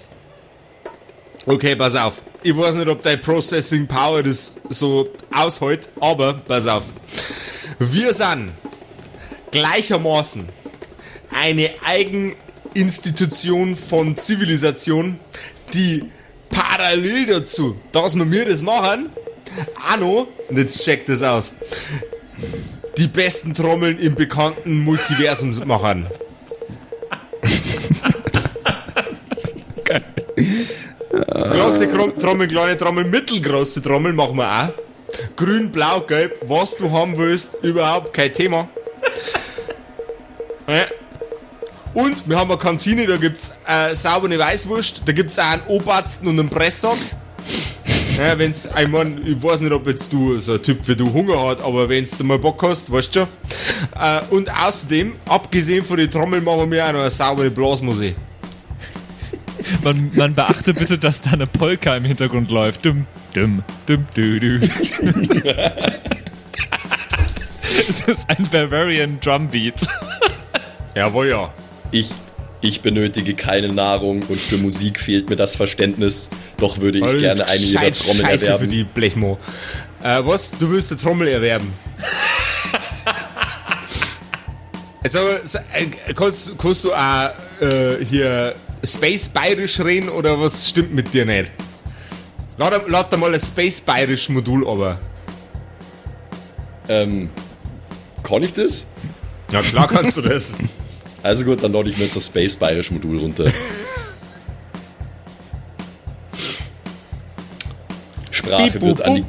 [1.50, 2.22] Okay, pass auf.
[2.44, 6.84] Ich weiß nicht, ob dein Processing Power das so aushält, aber pass auf.
[7.80, 8.52] Wir sind
[9.52, 10.46] gleichermaßen
[11.32, 15.22] eine Eigeninstitution von Zivilisation,
[15.74, 16.12] die
[16.50, 19.10] parallel dazu, dass wir mir das machen,
[20.02, 21.54] noch, und jetzt checkt das aus,
[22.98, 26.08] die besten Trommeln im bekannten Multiversum machen.
[31.38, 31.88] Große
[32.19, 34.69] Trommel, kleine Trommel, mittelgroße Trommel machen wir auch.
[35.36, 38.67] Grün, blau, gelb, was du haben willst, überhaupt kein Thema.
[41.93, 46.28] Und wir haben eine Kantine, da gibt's äh, saubere Weißwurst, da gibt's auch einen Obersten
[46.28, 46.97] und einen Presssack.
[48.17, 51.13] Ja, wenn's, ich mein, ich weiß nicht, ob jetzt du so ein Typ wie du
[51.13, 53.28] Hunger hat, aber wenn's du mal Bock hast, weißt du schon.
[54.02, 58.15] Äh, und außerdem, abgesehen von den Trommeln, machen wir auch noch eine saubere Blasmusik.
[59.84, 62.86] Man, man beachte bitte, dass da eine Polka im Hintergrund läuft.
[62.86, 64.60] Dum, dum, dum, dü, dü.
[67.89, 69.76] Es ist ein Bavarian Drumbeat.
[70.96, 71.54] Jawohl, ja.
[71.91, 72.10] Ich,
[72.60, 76.30] ich benötige keine Nahrung und für Musik fehlt mir das Verständnis.
[76.58, 78.72] Doch würde ich Alles gerne eine ihrer Trommeln Scheiße für erwerben.
[78.72, 79.38] die Blechmo.
[80.04, 80.52] Äh, was?
[80.58, 81.72] Du willst eine Trommel erwerben?
[85.04, 85.60] Also, so,
[86.15, 87.30] kannst, kannst du auch
[87.62, 91.52] äh, hier Space Bayerisch reden oder was stimmt mit dir nicht?
[92.58, 95.00] Lad, lad da mal ein Space Bayerisch Modul aber.
[96.90, 97.30] Ähm,
[98.24, 98.88] kann ich das?
[99.52, 100.56] Ja, klar kannst du das.
[101.24, 103.52] Also gut, dann lade ich mir jetzt das Space Bayerisch Modul runter.
[108.32, 109.26] Sprache wird, an die.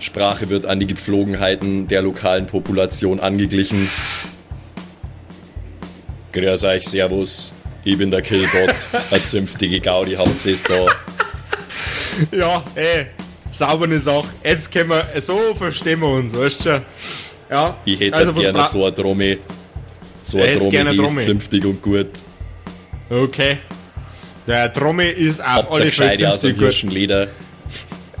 [0.00, 3.88] Sprache wird an die Gepflogenheiten der lokalen Population angeglichen.
[6.32, 7.55] Grüß euch, Servus.
[7.86, 8.74] Ich bin der Killbot.
[9.12, 10.86] Eine zünftige Gaudi habt ihr's da.
[12.36, 13.06] Ja, ey,
[13.52, 14.26] saubere Sache.
[14.42, 16.82] Jetzt können wir, so verstehen wir uns, weißt du schon?
[17.48, 19.38] Ja, Ich hätte also gerne so eine Trommel.
[20.24, 22.08] So eine Trommel, gerne die ist zünftig und gut.
[23.08, 23.58] Okay.
[24.48, 26.64] Der Trommel ist auf ihr alle Fälle Gescheide aus dem ziemlich gut.
[26.64, 27.28] Hirschenleder.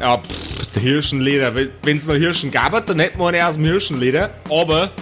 [0.00, 1.54] Ja, pff, der Hirschenleder.
[1.82, 4.30] Wenn es noch Hirschen gab, dann hätten wir eine aus dem Hirschenleder.
[4.48, 4.92] Aber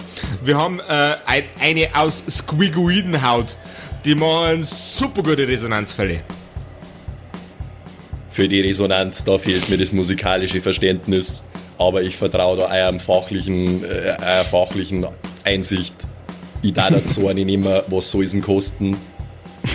[0.43, 3.57] wir haben äh, ein, eine aus Squiguidenhaut.
[4.05, 6.19] Die machen super gute Resonanzfälle.
[8.29, 11.43] Für die Resonanz, da fehlt mir das musikalische Verständnis.
[11.79, 15.07] Aber ich vertraue da eurem fachlichen, äh, eurer fachlichen
[15.43, 15.95] Einsicht.
[16.61, 18.95] Ich da dazu eine nehmen, was soll es denn kosten?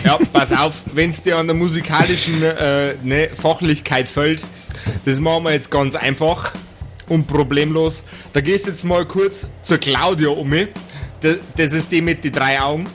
[0.04, 4.46] Ja, pass auf, wenn es dir an der musikalischen äh, ne, Fachlichkeit fällt,
[5.04, 6.52] das machen wir jetzt ganz einfach
[7.08, 8.04] und problemlos.
[8.32, 10.54] Da gehst jetzt mal kurz zur Claudia um.
[11.20, 12.86] Das, das ist die mit den drei Augen.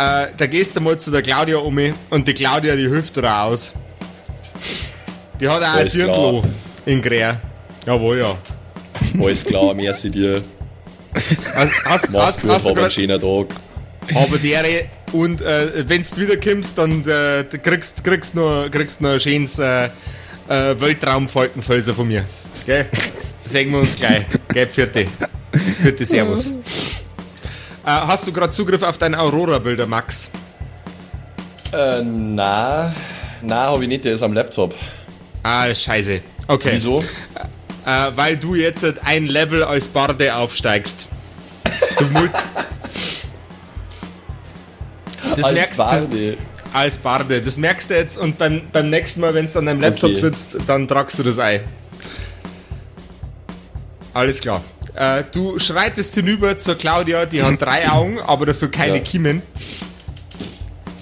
[0.00, 3.24] Äh, da gehst du mal zu der Claudia um und die Claudia, die hilft dir
[3.24, 3.74] auch aus.
[5.38, 6.42] Die hat auch ein klar.
[6.86, 7.40] in Grär.
[7.84, 8.38] Jawohl, ja.
[9.20, 10.42] Alles klar, merci dir.
[11.54, 13.46] Hast, hast, Mach's gut, hast hab einen schönen Tag.
[14.14, 19.02] Aber dere und äh, wenn du wieder kommst, dann äh, du kriegst kriegst nur kriegst
[19.02, 19.86] nur ein schönes äh,
[20.48, 22.24] äh, Weltraumfaltenfelser von mir.
[22.64, 22.86] Gell?
[23.44, 24.24] Sehen wir uns gleich.
[24.48, 25.06] Gell, vierte.
[25.82, 26.54] Vierte Servus.
[27.84, 30.30] Äh, hast du gerade Zugriff auf deine Aurora-Bilder, Max?
[31.72, 32.94] Äh, na,
[33.42, 34.74] na, hab ich nicht, der ist am Laptop.
[35.42, 36.20] Ah, scheiße.
[36.48, 36.70] Okay.
[36.72, 37.02] Wieso?
[37.86, 41.08] Äh, weil du jetzt ein Level als Barde aufsteigst.
[41.98, 42.30] Du mul
[45.36, 46.36] das Als merkst das, Barde.
[46.72, 47.40] als Barde.
[47.40, 50.18] Das merkst du jetzt und beim, beim nächsten Mal, wenn es an deinem Laptop Okay.
[50.20, 51.60] sitzt, dann tragst du das ein.
[54.12, 54.62] Alles klar.
[54.94, 59.02] Äh, du schreitest hinüber zur Claudia, die hat drei Augen, aber dafür keine Ja.
[59.02, 59.42] Kiemen.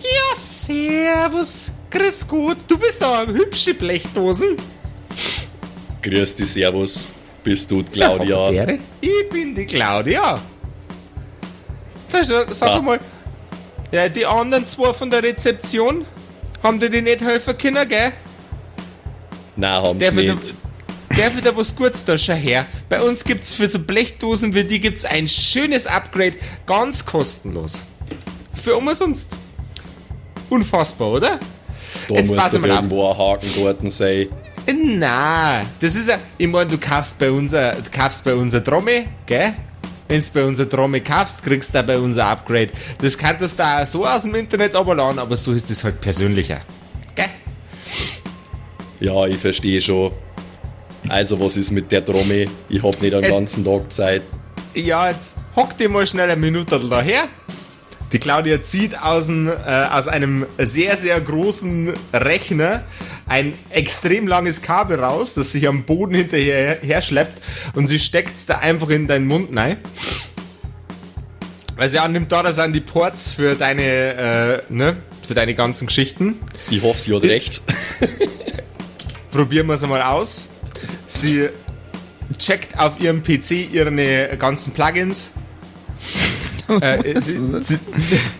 [0.02, 1.70] Ja, servus.
[1.90, 2.58] Grüß gut.
[2.68, 4.56] Du bist da hübsche Blechdosen.
[6.02, 7.10] Grüß dich, Servus.
[7.42, 8.50] Bist du Claudia?
[9.00, 10.38] Ich bin die Claudia.
[12.12, 12.80] Da, sag sag Ah.
[12.82, 13.00] mal,
[13.92, 16.04] ja, die anderen zwei von der Rezeption,
[16.62, 18.12] haben dir die nicht helfen können, gell?
[19.56, 20.54] Nein, haben's Der wieder, nicht.
[21.18, 22.64] Der wieder was Gutes da schon her.
[22.88, 26.34] Bei uns gibt's für so Blechdosen wie die gibt's ein schönes Upgrade,
[26.66, 27.84] ganz kostenlos.
[28.54, 29.30] Für umsonst.
[30.48, 31.38] Unfassbar, oder?
[32.08, 32.76] Da Jetzt muss pass doch mal auf.
[32.78, 34.26] irgendwo ein Haken dort sein.
[34.98, 38.54] Na, das ist ja, ich meine, du kaufst bei uns, ein- du kaufst bei uns
[38.54, 39.54] eine Trommel, gell?
[40.08, 42.68] Wenn du bei uns eine Trommel kaufst, kriegst du bei uns ein Upgrade.
[43.00, 46.60] Das kannst du auch so aus dem Internet runterladen, aber so ist es halt persönlicher.
[47.14, 47.26] Gell?
[49.00, 50.12] Ja, ich verstehe schon.
[51.08, 52.48] Also, was ist mit der Trommel?
[52.68, 53.30] Ich hab nicht den Äh.
[53.30, 54.22] ganzen Tag Zeit.
[54.74, 57.24] Ja, jetzt hock dir mal schnell eine Minute daher.
[58.12, 59.52] Die Claudia zieht aus, dem, äh,
[59.90, 62.84] aus einem sehr, sehr großen Rechner
[63.26, 67.42] ein extrem langes Kabel raus, das sich am Boden hinterher her schleppt
[67.74, 69.76] und sie steckt es da einfach in deinen Mund rein.
[71.76, 75.86] Also ja, nimmt da, das sind die Ports für deine, äh, ne, für deine ganzen
[75.86, 76.36] Geschichten.
[76.70, 77.60] Ich hoffe, sie hat recht.
[79.30, 80.48] Probieren wir es einmal aus.
[81.08, 81.48] Sie
[82.36, 85.32] checkt auf ihrem PC ihre ganzen Plugins.
[86.80, 87.78] äh, sie, sie,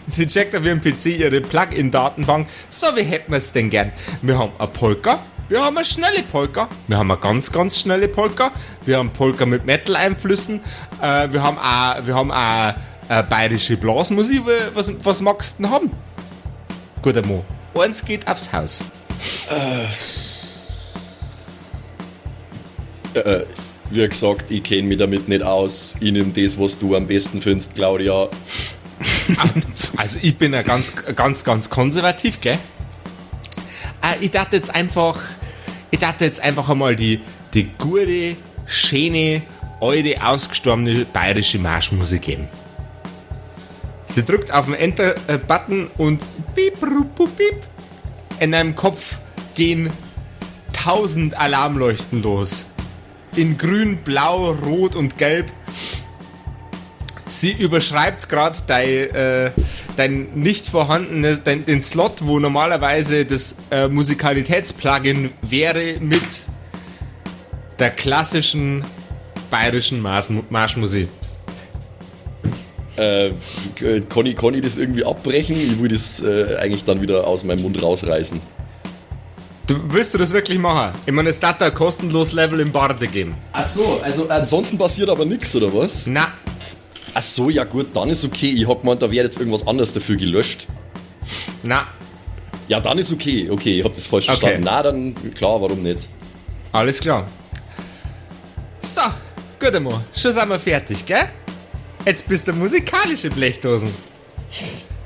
[0.07, 2.47] sie, checkt auf ihrem PC ihre Plugin-Datenbank.
[2.69, 3.91] So, wie hätten wir es denn gern?
[4.21, 8.07] Wir haben eine Polka, wir haben eine schnelle Polka, wir haben eine ganz, ganz schnelle
[8.07, 8.53] Polka,
[8.85, 10.61] wir haben Polka mit Metal-Einflüssen,
[11.01, 12.75] äh, wir haben auch, wir haben auch
[13.09, 14.43] äh, bayerische Blasmusik.
[14.75, 15.91] Was, was magst du denn haben?
[17.01, 17.45] Guter Mo.
[17.75, 18.85] Eins geht aufs Haus.
[23.15, 23.45] Äh,
[23.91, 25.97] wie gesagt, ich kenne mich damit nicht aus.
[26.01, 28.29] Ich nehme das, was du am besten findest, Claudia.
[29.97, 32.59] Also ich bin ja ganz, ganz, ganz konservativ, gell?
[34.03, 35.19] Äh, ich dachte jetzt einfach,
[35.91, 37.21] ich dachte jetzt einfach einmal die,
[37.55, 39.43] die gute, schöne,
[39.81, 42.49] alte, ausgestorbene bayerische Marschmusik geben.
[44.07, 47.57] Sie drückt auf den Enter-Button und piep, rup, piep.
[48.41, 49.19] In deinem Kopf
[49.55, 49.91] gehen
[50.73, 52.67] tausend Alarmleuchten los.
[53.39, 55.53] In grün, blau, rot und gelb.
[57.29, 59.51] Sie überschreibt gerade dein, äh,
[59.97, 66.25] dein nicht vorhandenes, dein, den Slot, wo normalerweise das äh, Musikalitätsplugin wäre mit
[67.79, 68.85] der klassischen
[69.53, 71.09] bayerischen Marsch Marschmusik.
[72.97, 75.55] Äh, ich, kann ich das irgendwie abbrechen?
[75.55, 78.41] Ich will das äh, eigentlich dann wieder aus meinem Mund rausreißen.
[79.69, 80.99] Du, willst du das wirklich machen?
[81.05, 83.35] Ich meine, es darf da ein kostenloses Level im Barde geben.
[83.53, 86.07] Ach so, also ansonsten passiert aber nichts, oder was?
[86.07, 86.29] Na,
[87.15, 88.51] Ach so, ja gut, dann ist okay.
[88.51, 90.67] Ich hab gemeint, da wäre jetzt irgendwas anderes dafür gelöscht.
[91.63, 91.87] na,
[92.69, 93.49] Ja, dann ist okay.
[93.51, 94.39] Okay, ich hab das falsch Okay.
[94.39, 94.65] verstanden.
[94.65, 96.09] Na, dann klar, warum nicht?
[96.73, 97.27] alles klar.
[98.81, 99.01] So,
[99.59, 100.01] gut einmal.
[100.15, 101.29] Schon sind wir fertig, gell?
[102.07, 103.91] Jetzt bist du musikalische Blechdosen.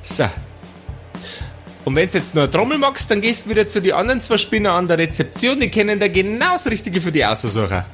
[0.03, 0.25] So.
[1.85, 4.21] Und wenn du jetzt nur eine Trommel magst, dann gehst du wieder zu den anderen
[4.21, 5.59] zwei Spinner an der Rezeption.
[5.59, 7.87] Die kennen da genau das Richtige für die Aussucher.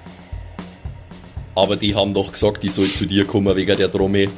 [1.55, 4.29] Aber die haben doch gesagt, ich soll zu dir kommen wegen der Trommel.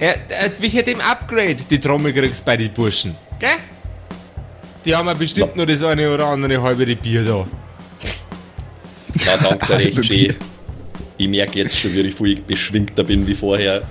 [0.00, 3.48] Ja, äh, wie hätte im Upgrade die Trommel kriegst bei den Burschen, gell?
[4.84, 7.46] Die haben ja bestimmt nur das eine oder andere halbe Bier da.
[9.24, 10.34] Ja, danke recht schön.
[11.16, 13.82] Ich merke jetzt schon, wie ich viel beschwingter bin wie vorher.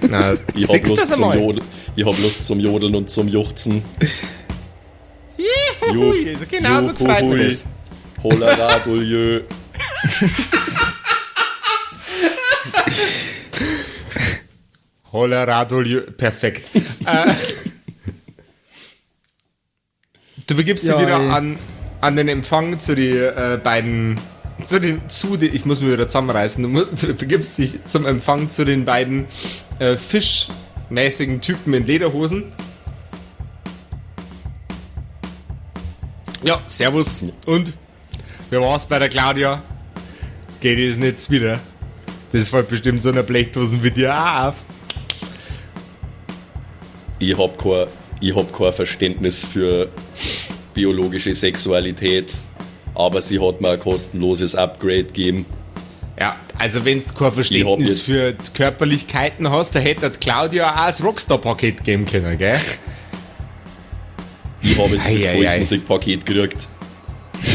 [0.00, 1.38] Na, Ich hab, das zum einmal?
[1.38, 1.62] Jodel,
[1.98, 3.82] ich hab Lust zum Jodeln und zum Juchzen.
[5.92, 6.14] Juhu,
[6.48, 7.66] genauso gefreut mich das.
[8.22, 9.40] Holera, Duljö.
[15.12, 16.68] Holla Radolio, perfekt.
[17.04, 17.34] äh,
[20.46, 21.30] du begibst Ja, dich wieder ey.
[21.30, 21.58] an,
[22.00, 24.20] an den Empfang zu den äh, beiden,
[24.64, 28.50] zu den, zu den, ich muss mich wieder zusammenreißen, du, du begibst dich zum Empfang
[28.50, 29.26] zu den beiden
[29.78, 29.96] äh,
[30.88, 32.44] fischmäßigen Typen in Lederhosen.
[36.42, 37.24] Ja, servus.
[37.46, 37.74] Und?
[38.50, 39.62] Wie war's bei der Claudia?
[40.60, 41.60] Geht es nicht wieder?
[42.32, 44.54] Das fällt bestimmt so einer Blechdosen wie dir auch auf.
[47.18, 47.86] Ich hab kein,
[48.20, 49.88] ich hab kein Verständnis für
[50.72, 52.32] biologische Sexualität,
[52.94, 55.46] aber sie hat mir ein kostenloses Upgrade gegeben.
[56.20, 61.84] Ja, also wenn du kein Verständnis für Körperlichkeiten hast, da hätte Claudia auch das Rockstar-Paket
[61.84, 62.58] geben können, gell?
[64.60, 65.36] Ich habe jetzt Ei, das ei.
[65.36, 66.68] Volksmusikpaket gekriegt.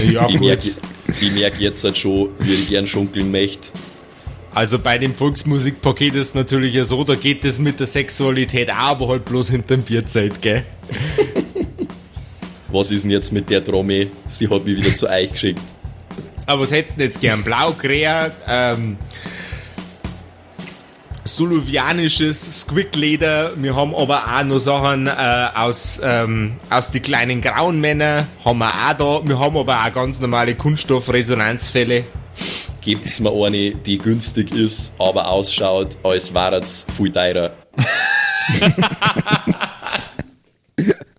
[0.10, 0.70] Ja, Ich merke
[1.34, 3.70] merk jetzt halt schon, wie ich gern schunkeln möchte.
[4.56, 8.76] Also bei dem Volksmusikpaket ist natürlich ja so, da geht es mit der Sexualität auch,
[8.76, 10.64] aber halt bloß hinterm Bierzeit, gell?
[12.70, 14.10] Was ist denn jetzt mit der Trommel?
[14.28, 15.60] Sie hat mich wieder zu euch geschickt.
[16.46, 17.44] Aber was hättest du denn jetzt gern?
[17.44, 18.98] Blau, Krähe, ähm,
[21.26, 23.52] suluvianisches Squickleder.
[23.56, 28.28] Wir haben aber auch noch Sachen äh, aus, ähm, aus die kleinen grauen Männer.
[28.44, 29.22] Haben wir auch da.
[29.28, 32.04] Wir haben aber auch ganz normale Kunststoffresonanzfälle.
[32.82, 37.52] Gebt's mir eine, die günstig ist, aber ausschaut, als wäre es viel teurer.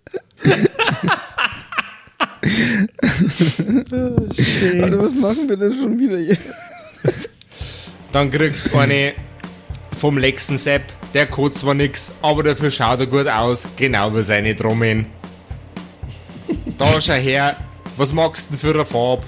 [4.81, 6.37] Alter, was machen wir denn schon wieder hier?
[8.13, 9.13] Dann kriegst du eine
[9.99, 10.83] vom Lexen Sepp.
[11.15, 13.67] Der Code zwar nix, aber dafür schaut er gut aus.
[13.77, 15.07] Genau wie seine Trommeln.
[16.77, 17.57] Da schau her.
[17.97, 19.25] Was magst du denn für eine Farbe?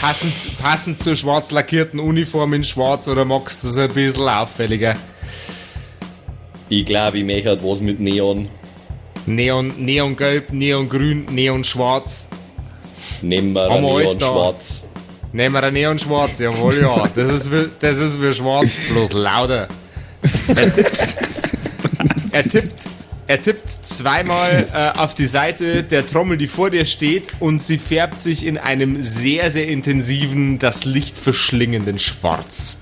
[0.00, 4.96] Passend, passend zur schwarz lackierten Uniform in schwarz oder magst du es ein bisschen auffälliger?
[6.68, 8.48] Ich glaube, ich möchte halt was mit Neon.
[9.26, 12.28] Neon, Neongelb, Neongrün, Neonschwarz.
[13.22, 14.26] Nehmen wir ein wir alles Neon da?
[14.26, 14.86] schwarz.
[15.32, 17.08] Nehmen wir ein Neonschwarz, jawohl, ja.
[17.14, 19.68] Das ist wie, das ist wie schwarz, bloß lauter.
[20.54, 21.16] Er tippt,
[22.32, 22.88] er tippt,
[23.26, 27.78] er tippt zweimal äh, auf die Seite der Trommel, die vor dir steht, und sie
[27.78, 32.76] färbt sich in einem sehr, sehr intensiven, das Licht verschlingenden Schwarz.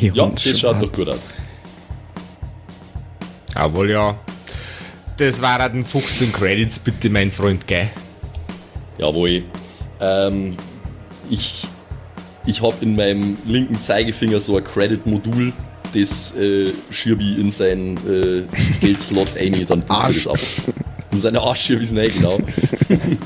[0.00, 1.28] Ja, das schaut doch gut aus.
[3.54, 4.18] Jawohl, ja.
[5.16, 7.90] Das waren 15 Credits, bitte, mein Freund, gell?
[8.98, 9.44] Jawohl.
[10.00, 10.56] Ähm,
[11.30, 11.66] ich
[12.46, 15.52] ich habe in meinem linken Zeigefinger so ein Credit-Modul,
[15.94, 18.42] das äh, schiebe ich in seinen äh,
[18.80, 20.38] Geldslot ein, dann bucht das ab.
[21.12, 22.38] In seine Arsch schiebe ich es rein, genau.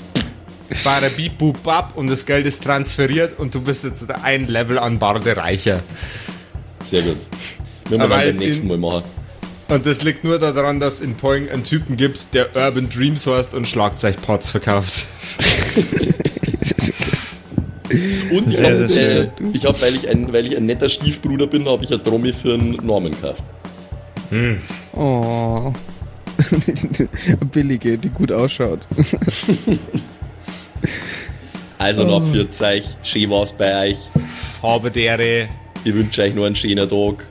[0.84, 4.98] Barabip, bub, bab und das Geld ist transferiert und du bist jetzt ein Level an
[4.98, 5.82] Barde reicher.
[6.82, 7.16] Sehr gut.
[7.88, 9.02] Wenn wir dann beim nächsten Mal machen.
[9.68, 13.54] Und das liegt nur daran, dass in Poing einen Typen gibt, der Urban Dreams heißt
[13.54, 15.06] und Schlagzeugpots verkauft.
[18.30, 21.66] Und ich habe, äh, ich hab, weil, ich ein, weil ich ein netter Stiefbruder bin,
[21.66, 23.42] habe ich eine Trommel für einen Norman gekauft.
[24.94, 25.72] Oh.
[27.52, 28.86] Billige, die gut ausschaut.
[31.80, 33.98] Also noch für euch, schön war's bei euch.
[34.64, 35.48] Habe der,
[35.84, 37.24] Ich wünsche euch noch einen schönen Tag.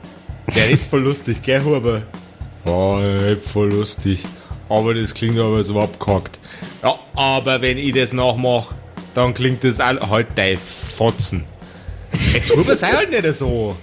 [0.56, 2.02] der ist voll lustig, gell, Huber?
[2.68, 4.24] Ist voll lustig.
[4.68, 6.38] Aber das klingt aber so abgehackt.
[6.82, 8.74] Ja, aber wenn ich das nachmache,
[9.14, 11.44] dann klingt das all halt dein Fotzen.
[12.32, 13.76] Jetzt Huber sei halt nicht so.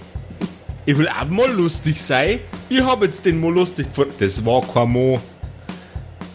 [0.84, 2.40] Ich will auch mal lustig sein.
[2.68, 4.14] Ich hab jetzt den mal lustig gefunden.
[4.18, 5.20] Das war kein Mo.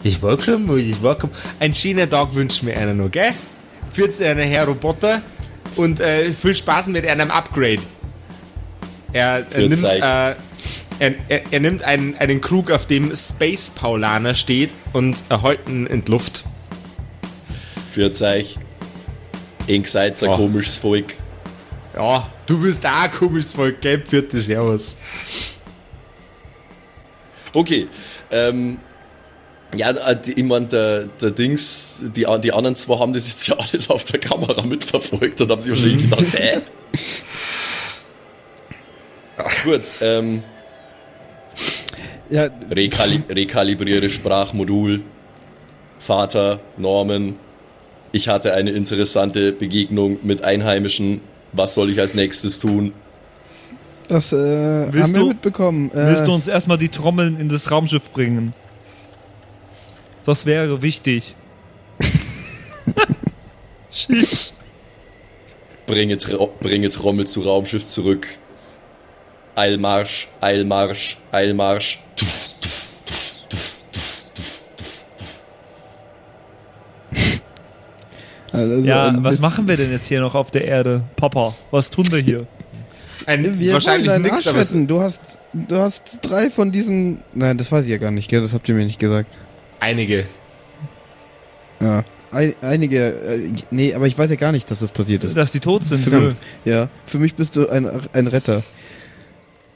[0.02, 1.36] Ich war kein Mo, ich war kein Mo.
[1.58, 3.32] Einen schönen Tag wünscht mir einer noch, gell?
[3.90, 5.22] Führt einer Herr Roboter
[5.76, 7.82] und äh, viel Spaß mit einem Upgrade.
[9.12, 10.34] Er, Führt's nimmt, äh,
[11.02, 15.86] er, er, er nimmt einen, einen Krug, auf dem Space Paulaner steht und erhält ihn
[15.86, 16.44] in die Luft.
[17.90, 18.56] Für euch.
[19.66, 20.36] Eng seid ein Oh.
[20.36, 21.14] komisches Volk.
[21.96, 24.02] Ja, du bist auch ein komisches Volk, gell?
[24.06, 24.98] Vierte Servus.
[27.52, 27.88] Okay.
[28.30, 28.78] Ähm,
[29.74, 33.46] ja, äh, die- ich mein, der, der Dings, die, die anderen zwei haben das jetzt
[33.48, 36.60] ja alles auf der Kamera mitverfolgt und haben sich wahrscheinlich gedacht, hä?
[39.64, 40.42] Gut, ähm,
[42.32, 45.02] Ja, rekali rekalibriere Sprachmodul.
[45.98, 47.38] Vater, Norman.
[48.10, 51.20] Ich hatte eine interessante Begegnung mit Einheimischen.
[51.52, 52.92] Was soll ich als nächstes tun?
[54.08, 55.90] das äh, Willst haben wir du- mitbekommen.
[55.92, 58.54] Willst Äh, du uns erstmal die Trommeln in das Raumschiff bringen?
[60.24, 61.34] Das wäre wichtig.
[65.86, 66.16] Bringe,
[66.60, 68.26] bringe Trommel zu Raumschiff zurück.
[69.54, 72.00] Eilmarsch, Eilmarsch, Eilmarsch.
[78.52, 81.02] Also Ja, was machen wir denn jetzt hier noch auf der Erde?
[81.16, 82.46] Papa, was tun wir hier?
[83.26, 84.62] Ein, Wir wahrscheinlich nichts, aber.
[84.86, 85.20] Du hast,
[85.52, 87.18] du hast drei von diesen.
[87.34, 88.40] Nein, das weiß ich ja gar nicht, gell?
[88.40, 89.28] Das habt ihr mir nicht gesagt.
[89.80, 90.24] einige.
[91.80, 92.04] Ja.
[92.30, 93.12] Ein, einige.
[93.12, 95.36] Äh, nee, aber ich weiß ja gar nicht, dass das passiert ist.
[95.36, 96.02] Dass die tot sind?
[96.02, 96.34] Für
[96.64, 98.62] ja, für mich bist du ein, ein Retter.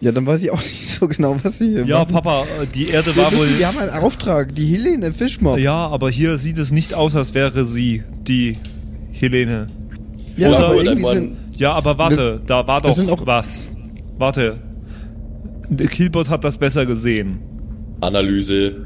[0.01, 2.12] Ja, dann weiß ich auch nicht so genau, was sie hier Ja, machen.
[2.12, 3.47] Papa, äh, die Erde Wir, war wohl.
[3.47, 5.59] wissen, wir haben einen Auftrag, die Helene Fischmob.
[5.59, 8.57] Ja, aber hier sieht es nicht aus, als wäre sie die
[9.12, 9.68] Helene.
[10.36, 13.70] Ja, Oder- aber irgendwie sind, Ja, aber warte, da war doch das sind auch- was.
[14.18, 14.59] Warte.
[15.68, 17.38] Der Killbot hat das besser gesehen.
[18.01, 18.84] Analyse.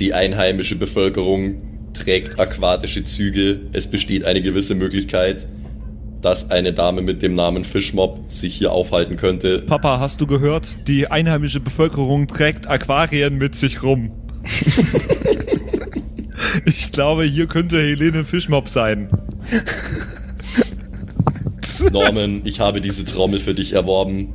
[0.00, 1.54] Die einheimische Bevölkerung
[1.94, 3.60] trägt aquatische Züge.
[3.72, 5.46] Es besteht eine gewisse Möglichkeit,
[6.24, 9.58] dass eine Dame mit dem Namen Fischmob sich hier aufhalten könnte.
[9.58, 10.88] Papa, hast du gehört?
[10.88, 14.10] Die einheimische Bevölkerung trägt Aquarien mit sich rum.
[16.64, 19.08] ich glaube, hier könnte Helene Fischmob sein.
[21.92, 24.28] Norman, ich habe diese Trommel für dich erworben.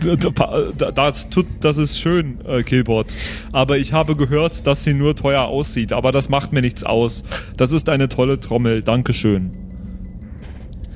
[0.00, 3.06] Da- Das, tut, das ist schön, äh, Killbot.
[3.50, 5.92] Aber ich habe gehört, dass sie nur teuer aussieht.
[5.92, 7.24] Aber das macht mir nichts aus.
[7.56, 8.82] Das ist eine tolle Trommel.
[8.82, 9.65] Dankeschön.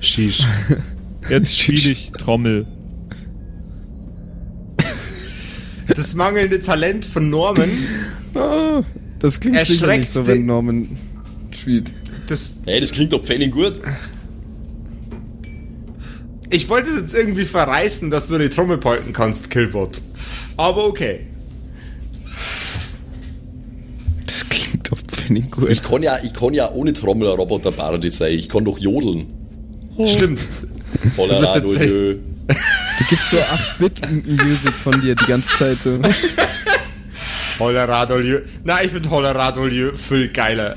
[0.01, 0.43] Shish.
[1.29, 2.67] Jetzt spiele ich Trommel.
[5.95, 7.69] Das mangelnde Talent von Norman,
[8.35, 8.83] Ah,
[9.19, 10.97] das klingt sicher Erschreckt nicht so, wenn Norman
[11.51, 11.93] spielt.
[12.29, 13.75] das, Hey, das klingt doch pfennig gut.
[16.49, 20.01] ich wollte es jetzt irgendwie verreißen, dass du die Trommel palten kannst, Killbot.
[20.57, 21.27] Aber okay.
[24.27, 25.71] Das klingt doch pfennig gut.
[25.71, 28.33] Ich kann ja, ich kann ja ohne Trommel ein Roboter Bardi sein.
[28.35, 29.27] Ich kann doch jodeln.
[30.07, 30.41] Stimmt.
[31.17, 32.17] Jetzt Radolö.
[32.47, 35.79] Du gibst so 8-Bit-Music von dir die ganze Zeit.
[35.83, 36.01] So.
[37.61, 38.41] Holler Radolieu.
[38.65, 40.77] Na, ich finde Holler Radolieu viel geiler.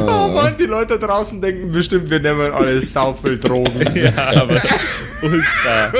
[0.00, 3.86] oh Mann, die Leute draußen denken bestimmt, wir nehmen alle sau viel Drogen.
[3.94, 4.60] Ja, aber
[5.22, 5.92] ultra.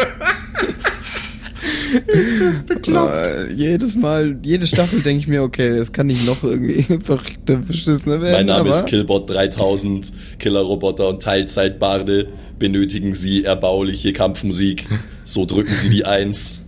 [1.93, 7.57] Äh, jedes Mal, jede Staffel denke ich mir, okay, es kann nicht noch irgendwie verrückter,
[7.57, 8.32] beschissener werden.
[8.32, 12.28] Mein Name aber ist Killbot 3000, Killerroboter und Teilzeitbarde.
[12.59, 14.86] Benötigen Sie erbauliche Kampfmusik,
[15.24, 16.62] so drücken Sie die 1.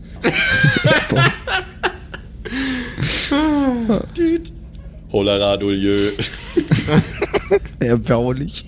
[4.17, 4.53] Düt.
[5.13, 5.97] Holla Radolieu.
[7.79, 8.67] erbaulich.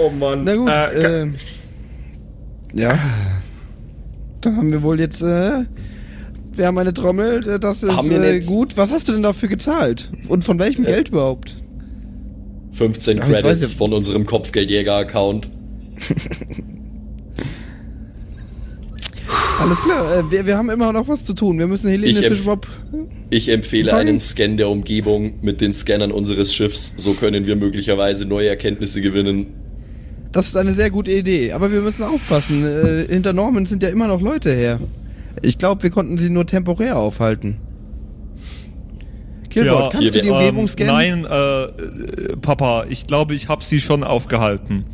[0.00, 0.44] Oh Mann.
[0.44, 1.28] Na gut, Äh, äh,
[2.74, 2.98] ja.
[4.40, 5.64] Da haben wir wohl jetzt äh,
[6.52, 8.76] wir haben eine Trommel, äh, das ist Haben wir äh, gut.
[8.76, 10.10] Was hast du denn dafür gezahlt?
[10.28, 11.54] Und von welchem Äh, Geld überhaupt?
[12.72, 15.48] 15 Ja, ich weiß Credits ja- von unserem Kopfgeldjäger-Account.
[19.60, 21.58] Alles klar, äh, wir, wir haben immer noch was zu tun.
[21.58, 22.66] Wir müssen Helene Ich Fischwop.
[23.30, 26.94] Ich empfehle Fangen- einen Scan der Umgebung mit den Scannern unseres Schiffs.
[26.96, 29.46] So können wir möglicherweise neue Erkenntnisse gewinnen.
[30.32, 31.52] Das ist eine sehr gute Idee.
[31.52, 32.64] Aber wir müssen aufpassen.
[32.64, 34.80] Äh, hinter Norman sind ja immer noch Leute her.
[35.42, 37.56] Ich glaube, wir konnten sie nur temporär aufhalten.
[39.50, 41.22] Killbot, kannst du die hier, Umgebung ähm, scannen?
[41.22, 44.84] Nein, äh, äh, Papa, ich glaube, ich habe sie schon aufgehalten.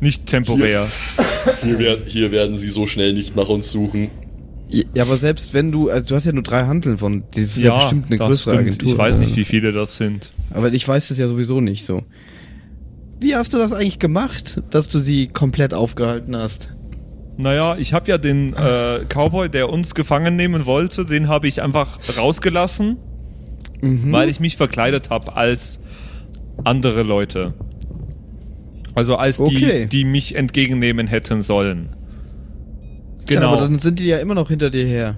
[0.00, 0.86] Nicht temporär.
[1.62, 4.08] Hier, wer- hier werden sie so schnell nicht nach uns suchen.
[4.68, 7.58] Ja, aber selbst wenn du, also du hast ja nur drei Handeln von, das ist
[7.58, 8.68] ja, bestimmt eine das größere stimmt.
[8.68, 8.88] Agentur.
[8.92, 10.32] Ich weiß nicht, wie viele das sind.
[10.52, 12.02] Aber ich weiß es ja sowieso nicht so.
[13.20, 16.70] Wie hast du das eigentlich gemacht, dass du sie komplett aufgehalten hast?
[17.36, 21.62] Naja, ich habe ja den äh, Cowboy, der uns gefangen nehmen wollte, den habe ich
[21.62, 22.96] einfach rausgelassen,
[23.82, 24.12] Mhm.
[24.12, 25.80] weil ich mich verkleidet habe als
[26.64, 27.48] andere Leute.
[28.94, 29.86] Also als Okay.
[29.88, 31.88] die, die mich entgegennehmen hätten sollen.
[33.26, 33.52] Tja, Genau.
[33.52, 35.16] aber dann sind die ja immer noch hinter dir her.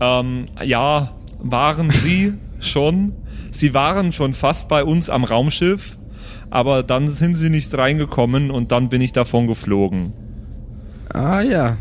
[0.00, 3.12] Ähm, ja, waren sie schon.
[3.52, 5.96] Sie waren schon fast bei uns am Raumschiff,
[6.54, 10.12] aber dann sind sie nicht reingekommen und dann bin ich davon geflogen.
[11.12, 11.76] Ah ja,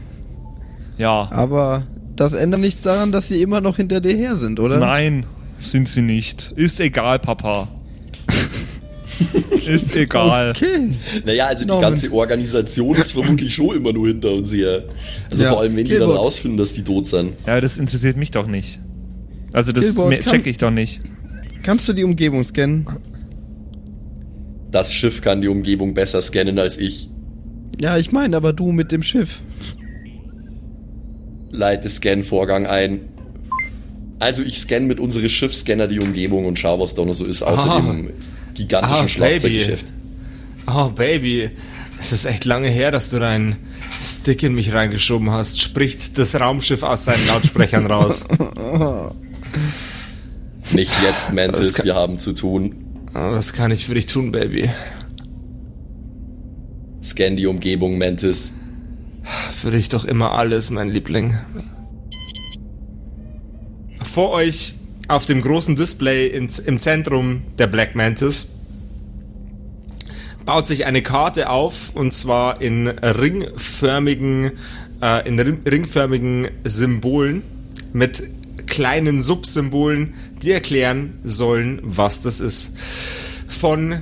[0.98, 1.30] Ja.
[1.32, 4.80] aber das ändert nichts daran, dass sie immer noch hinter dir her sind, oder?
[4.80, 5.28] Nein,
[5.60, 6.54] sind sie nicht.
[6.56, 7.68] Ist egal, Papa.
[9.68, 10.50] Ist egal.
[10.56, 10.90] Okay.
[11.24, 11.92] Naja, also die Norman.
[11.92, 14.84] ganze Organisation ist vermutlich schon immer nur hinter uns her.
[15.30, 17.34] Also Ja, vor allem, wenn die dann rausfinden, dass die tot sind.
[17.46, 18.80] Ja, das interessiert mich doch nicht.
[19.54, 21.00] Also das Killboard check ich doch nicht.
[21.62, 22.88] Kannst du die Umgebung scannen?
[24.74, 27.10] Das Schiff kann die Umgebung besser scannen als ich.
[27.80, 29.42] Ja, ich meine, aber du mit dem Schiff.
[31.52, 33.02] Leite Scan-Vorgang ein.
[34.18, 37.44] Also ich scanne mit unserem Schiffscanner die Umgebung und schaue, was da noch so ist,
[37.44, 37.80] außer Ah.
[37.82, 38.10] dem
[38.56, 39.86] gigantischen Ah, Schlagzeuggeschäft.
[40.68, 41.52] Oh, Baby.
[42.00, 43.56] Es ist echt lange her, dass du deinen
[44.02, 45.62] Stick in mich reingeschoben hast.
[45.62, 48.26] Spricht das Raumschiff aus seinen Lautsprechern raus.
[50.74, 52.83] Nicht jetzt, Mantis, wir haben zu tun.
[53.16, 54.70] Oh, was kann ich für dich tun, Baby?
[57.04, 58.54] Scan die Umgebung, Mantis.
[59.56, 61.38] Für dich doch immer alles, mein Liebling.
[64.04, 64.76] Vor euch
[65.08, 68.50] auf dem großen Display ins, im Zentrum der Black Mantis
[70.46, 74.52] baut sich eine Karte auf und zwar in ringförmigen,
[75.02, 77.44] äh, in ring- ringförmigen Symbolen
[77.94, 78.24] mit
[78.74, 82.76] kleinen Subsymbolen, die erklären sollen, was das ist.
[83.48, 84.02] Von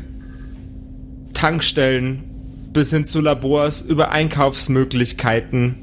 [1.34, 2.24] Tankstellen
[2.72, 5.76] bis hin zu Labors über Einkaufsmöglichkeiten,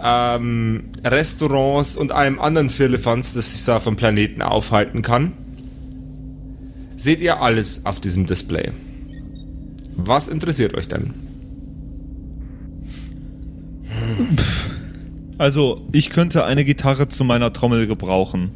[0.00, 5.32] ähm, Restaurants und allem anderen Firlefanz, das sich da vom Planeten aufhalten kann.
[6.94, 8.70] Seht ihr alles auf diesem Display.
[9.96, 11.14] Was interessiert euch denn?
[15.42, 18.52] Also, ich könnte eine Gitarre zu meiner Trommel gebrauchen.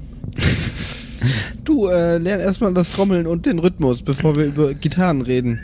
[1.64, 5.58] Du, äh, lern erstmal das Trommeln und den Rhythmus, bevor wir über Gitarren reden.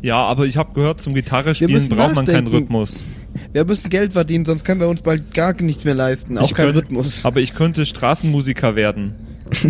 [0.00, 2.46] Ja, aber ich habe gehört, zum Gitarre spielen müssen braucht man keinen.
[2.46, 3.04] Rhythmus.
[3.52, 6.38] Wir müssen Geld verdienen, sonst können wir uns bald gar nichts mehr leisten.
[6.38, 7.24] Auch Ich kein könnt- Rhythmus.
[7.26, 9.16] Aber ich könnte Straßenmusiker werden.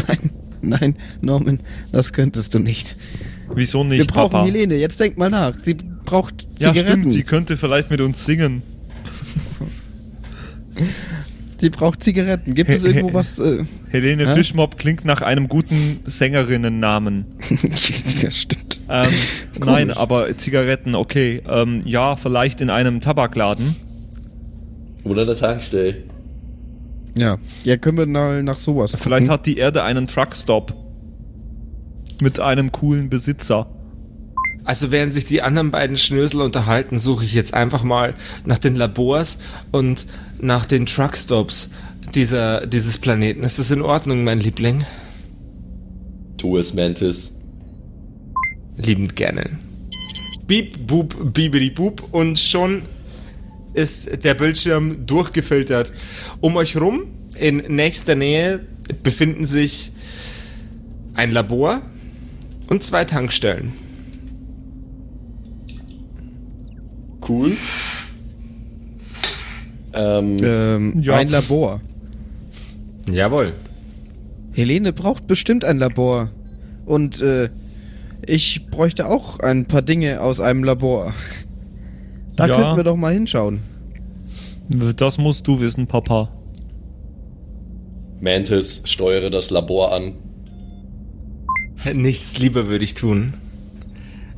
[0.06, 0.30] Nein,
[0.62, 1.58] nein, Norman,
[1.90, 2.94] das könntest du nicht.
[3.52, 4.44] Wieso nicht, wir brauchen Papa?
[4.44, 5.58] Helene, jetzt denk mal nach.
[5.58, 7.00] Sie braucht ja, Zigaretten.
[7.00, 8.62] stimmt, die könnte vielleicht mit uns singen.
[11.60, 12.54] Sie braucht Zigaretten.
[12.54, 13.38] Gibt es irgendwo was?
[13.40, 14.34] Äh, Helene Hä?
[14.36, 17.24] Fischmob klingt nach einem guten Sängerinnennamen.
[18.22, 18.80] ja, stimmt.
[18.88, 19.08] Ähm,
[19.58, 21.42] nein, aber Zigaretten, okay.
[21.48, 23.74] Ähm, ja, vielleicht in einem Tabakladen.
[25.02, 25.96] Oder der Tankstelle.
[27.16, 29.32] Ja, ja, können wir mal nach sowas Vielleicht gucken.
[29.32, 30.72] hat die Erde einen Truckstop.
[32.22, 33.68] Mit einem coolen Besitzer.
[34.64, 38.14] Also während sich die anderen beiden Schnösel unterhalten, suche ich jetzt einfach mal
[38.44, 39.38] nach den Labors
[39.72, 40.06] und
[40.40, 41.70] nach den Truckstops
[42.14, 43.42] dieser, dieses Planeten.
[43.42, 44.84] Ist das in Ordnung, mein Liebling?
[46.36, 47.36] Tu es, Mantis.
[48.76, 49.58] Liebend gerne.
[50.46, 52.82] Beep, boop, bibidi, boop und schon
[53.74, 55.92] ist der Bildschirm durchgefiltert.
[56.40, 58.60] Um euch rum, in nächster Nähe,
[59.02, 59.92] befinden sich
[61.14, 61.82] ein Labor
[62.68, 63.72] und zwei Tankstellen.
[67.28, 67.56] Cool.
[69.94, 71.14] Ähm, Ähm, Ja.
[71.16, 71.80] Ein Labor.
[73.10, 73.54] Jawohl.
[74.52, 76.30] Helene braucht bestimmt ein Labor.
[76.84, 77.48] Und äh,
[78.26, 81.14] ich bräuchte auch ein paar Dinge aus einem Labor.
[82.36, 82.56] Da Ja.
[82.56, 83.60] könnten wir doch mal hinschauen.
[84.96, 86.28] Das musst du wissen, Papa.
[88.20, 90.12] Mantis, steuere das Labor an.
[91.94, 93.34] Nichts lieber würde ich tun.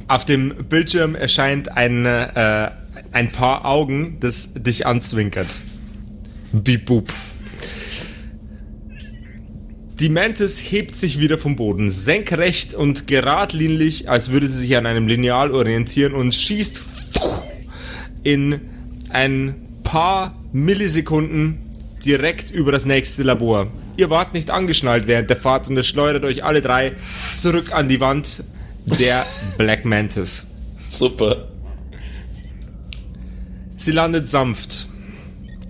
[0.07, 2.71] Auf dem Bildschirm erscheint ein, äh,
[3.13, 5.49] ein paar Augen, das dich anzwinkert.
[6.53, 7.13] Bip boop.
[10.01, 14.87] Die Mantis hebt sich wieder vom Boden, senkrecht und geradlinig, als würde sie sich an
[14.87, 16.81] einem Lineal orientieren und schießt
[18.23, 18.61] in
[19.11, 19.55] ein
[19.85, 21.59] paar Millisekunden
[22.05, 23.67] direkt über das nächste Labor.
[23.99, 26.93] Ihr wart nicht angeschnallt während der Fahrt und es schleudert euch alle drei
[27.37, 28.45] zurück an die Wand
[28.87, 29.27] der
[29.59, 30.47] Black Mantis.
[30.89, 31.50] Super.
[33.81, 34.89] Sie landet sanft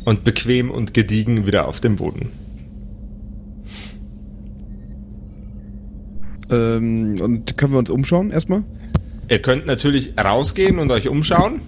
[0.04, 2.32] und bequem und gediegen wieder auf dem Boden.
[6.50, 8.64] Ähm, und können wir uns umschauen erstmal?
[9.28, 11.60] Ihr könnt natürlich rausgehen und euch umschauen.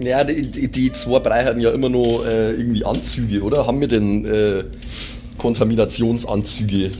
[0.00, 3.68] Ja, die, die, die zwei Brei hatten ja immer noch äh, irgendwie Anzüge, oder?
[3.68, 4.64] Haben wir denn äh,
[5.38, 6.90] Kontaminationsanzüge?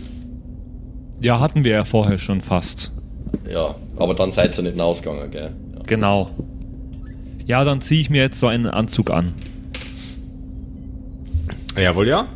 [1.21, 2.93] Ja, hatten wir ja vorher schon fast.
[3.51, 5.51] Ja, aber dann seid ihr nicht hinausgegangen, gell?
[5.75, 5.83] Ja.
[5.85, 6.31] Genau.
[7.47, 9.33] Ja, dann ziehe ich mir jetzt so einen Anzug an.
[11.77, 12.27] Jawohl, ja.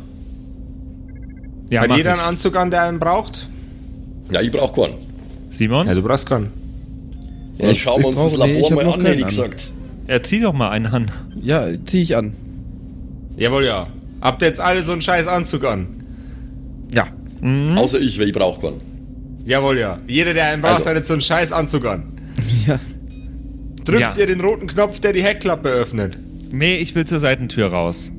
[1.69, 2.19] Ja, Hat jeder ich.
[2.19, 3.47] einen Anzug an, der einen braucht?
[4.31, 4.95] ja, ich brauch keinen.
[5.49, 5.87] Simon?
[5.87, 6.51] Ja, du brauchst keinen.
[7.57, 9.71] Ja, Ich- schauen wir uns das brauche- nee, Labor hab mal an, hätte ich gesagt.
[10.07, 11.11] Ja, zieh doch mal einen an.
[11.41, 12.33] Ja, zieh ich an.
[13.37, 13.87] Jawohl, ja.
[14.21, 15.87] Habt ihr jetzt alle so einen scheiß Anzug an?
[16.93, 17.07] Ja.
[17.77, 18.77] Außer ich, weil ich brauch keinen.
[19.45, 19.99] Jawohl, ja.
[20.07, 22.03] Jeder, der einen braucht, Also- hat jetzt so einen scheiß Anzug an.
[22.67, 22.79] Ja.
[23.89, 24.13] Drückt Ja.
[24.17, 26.17] ihr den roten Knopf, der die Heckklappe öffnet.
[26.51, 28.11] Nee, ich will zur Seitentür raus.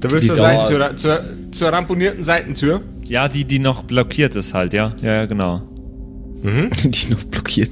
[0.00, 0.20] Du Ja.
[0.20, 2.82] Seitentür, zur, zur ramponierten Seitentür.
[3.04, 4.94] Ja, die, die noch blockiert ist halt, ja?
[5.02, 5.62] Ja, ja, genau.
[6.42, 7.70] Die noch blockiert.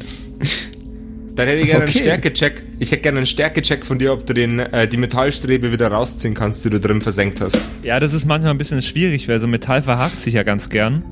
[1.36, 2.00] Dann hätte ich gerne einen Okay.
[2.00, 2.62] Stärkecheck.
[2.80, 6.34] Ich hätte gerne einen Stärkecheck von dir, ob du den, äh, die Metallstrebe wieder rausziehen
[6.34, 7.60] kannst, die du drin versenkt hast.
[7.84, 11.04] Ja, das ist manchmal ein bisschen schwierig, weil so Metall verhakt sich ja ganz gern.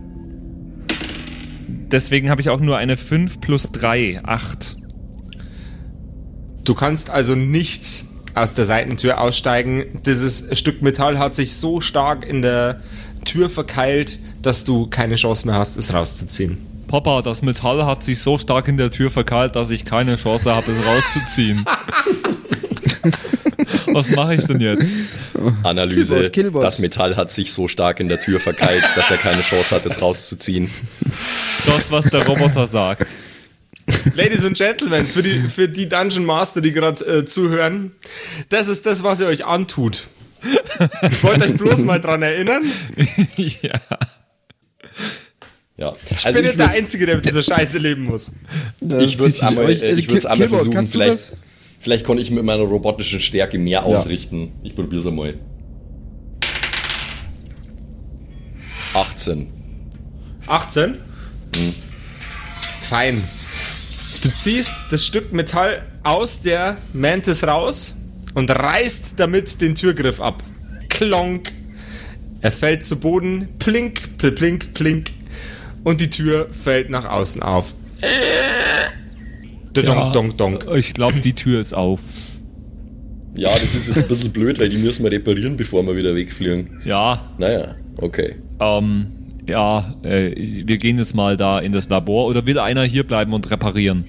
[1.92, 4.76] Deswegen habe ich auch nur eine 5 plus 3, 8.
[6.64, 8.04] Du kannst also nicht
[8.34, 9.84] aus der Seitentür aussteigen.
[10.06, 12.80] Dieses Stück Metall hat sich so stark in der
[13.26, 16.58] Tür verkeilt, dass du keine Chance mehr hast, es rauszuziehen.
[16.88, 20.54] Papa, das Metall hat sich so stark in der Tür verkeilt, dass ich keine Chance
[20.54, 21.64] habe, es rauszuziehen.
[23.92, 24.92] Was mache ich denn jetzt?
[25.62, 26.14] Analyse.
[26.14, 26.64] Killboard, Killboard.
[26.64, 29.86] Das Metall hat sich so stark in der Tür verkeilt, dass er keine Chance hat,
[29.86, 30.70] es rauszuziehen.
[31.66, 33.14] Das, was der Roboter sagt.
[34.14, 37.92] Ladies and Gentlemen, für die, für die Dungeon Master, die gerade äh, zuhören,
[38.50, 40.04] das ist das, was ihr euch antut.
[41.10, 42.62] Ich wollte euch bloß mal dran erinnern.
[43.62, 43.80] ja.
[45.76, 45.92] Ja.
[46.10, 48.32] Ich Also bin ich nicht der Einzige, der mit dieser Scheiße leben muss.
[48.80, 50.88] Ich würde es einmal, äh, ich würd's Kill- einmal Killboard, versuchen.
[50.88, 51.36] Vielleicht,
[51.80, 54.52] vielleicht kann ich mit meiner robotischen Stärke mehr ausrichten.
[54.62, 55.34] Ich probiere es einmal.
[58.94, 59.48] 18.
[60.46, 60.94] 18?
[62.82, 63.24] Fein.
[64.24, 67.96] Du ziehst das Stück Metall aus der Mantis raus
[68.34, 70.42] und reißt damit den Türgriff ab.
[70.88, 71.52] Klonk.
[72.40, 73.48] Er fällt zu Boden.
[73.58, 75.08] Plink, pl- plink, plink.
[75.84, 77.74] Und die Tür fällt nach außen auf.
[79.74, 80.66] Donk, donk, donk.
[80.76, 82.00] Ich glaube, die Tür ist auf.
[83.36, 86.14] Ja, das ist jetzt ein bisschen blöd, weil die müssen wir reparieren, bevor wir wieder
[86.14, 86.80] wegfliegen.
[86.84, 88.36] Ja, Naja, okay.
[88.60, 89.08] ähm,
[89.48, 93.32] ja, äh, wir gehen jetzt mal da in das Labor oder will einer hier bleiben
[93.32, 94.04] und reparieren?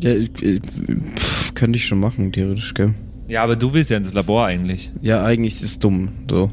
[0.00, 2.94] Ja, ich, ich, pff, könnte ich schon machen, theoretisch, gell?
[3.28, 4.90] Ja, aber du willst ja ins Labor eigentlich.
[5.02, 6.50] Ja, eigentlich ist es dumm, so.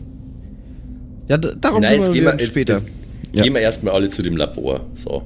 [1.28, 2.74] Ja, darum Nein, jetzt gehen wir jetzt, später.
[2.74, 2.86] jetzt
[3.32, 3.44] Ja.
[3.44, 4.82] gehen wir erstmal alle zu dem Labor.
[4.94, 5.24] So.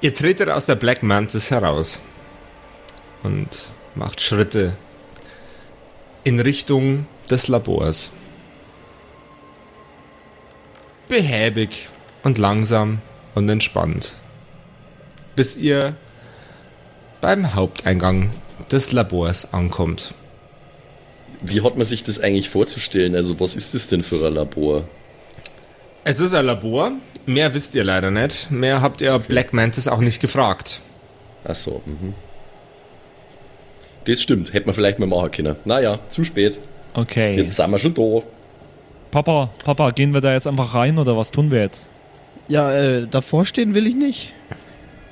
[0.00, 2.02] Ihr tretet aus der Black Mantis heraus
[3.22, 3.48] und
[3.94, 4.74] macht Schritte
[6.24, 8.12] in Richtung des Labors.
[11.08, 11.88] Behäbig
[12.22, 13.00] und langsam
[13.34, 14.14] und entspannt,
[15.36, 15.96] bis ihr
[17.20, 18.30] beim Haupteingang
[18.70, 20.14] des Labors ankommt.
[21.40, 23.14] Wie hat man sich das eigentlich vorzustellen?
[23.14, 24.84] Also, was ist das denn für ein Labor?
[26.04, 26.92] Es ist ein Labor,
[27.26, 30.80] mehr wisst ihr leider nicht, mehr habt ihr Black Mantis auch nicht gefragt.
[31.44, 32.14] Ach so, mhm.
[34.08, 35.56] Das stimmt, hätte man vielleicht mal machen können.
[35.66, 36.58] Naja, zu spät.
[36.94, 37.36] Okay.
[37.36, 38.22] Jetzt sind wir schon da.
[39.10, 41.86] Papa, Papa, gehen wir da jetzt einfach rein oder was tun wir jetzt?
[42.48, 44.32] Ja, äh, davor stehen will ich nicht.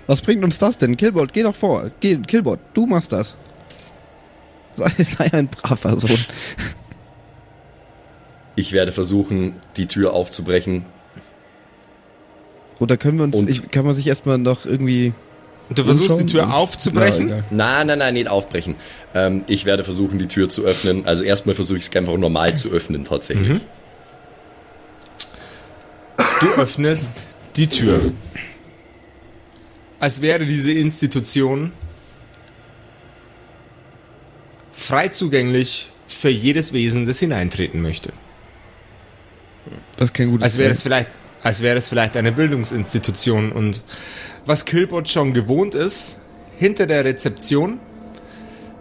[0.07, 0.97] Was bringt uns das denn?
[0.97, 1.91] Killbot, geh doch vor.
[2.01, 3.37] Geh, Killbot, du machst das.
[4.73, 6.19] Sei, sei ein braver Sohn.
[8.55, 10.87] Ich werde versuchen, die Tür aufzubrechen.
[12.79, 15.13] Oder können wir uns, ich, kann man sich erstmal noch irgendwie
[15.71, 17.29] Du versuchst die Tür aufzubrechen?
[17.29, 17.45] Ja.
[17.51, 18.77] Nein, nein, nein, nicht aufbrechen.
[19.15, 21.07] Ähm, ich werde versuchen, die Tür zu öffnen.
[21.07, 23.61] Also erstmal versuche ich es einfach normal zu öffnen, tatsächlich.
[26.41, 28.01] Du öffnest die Tür.
[29.99, 31.73] Als wäre diese Institution
[34.71, 38.13] frei zugänglich für jedes Wesen, das hineintreten möchte.
[39.97, 41.09] Das ist kein gutes Als wäre es vielleicht,
[41.43, 43.83] als wäre es vielleicht eine Bildungsinstitution und
[44.47, 46.21] was Killbot schon gewohnt ist,
[46.57, 47.81] hinter der Rezeption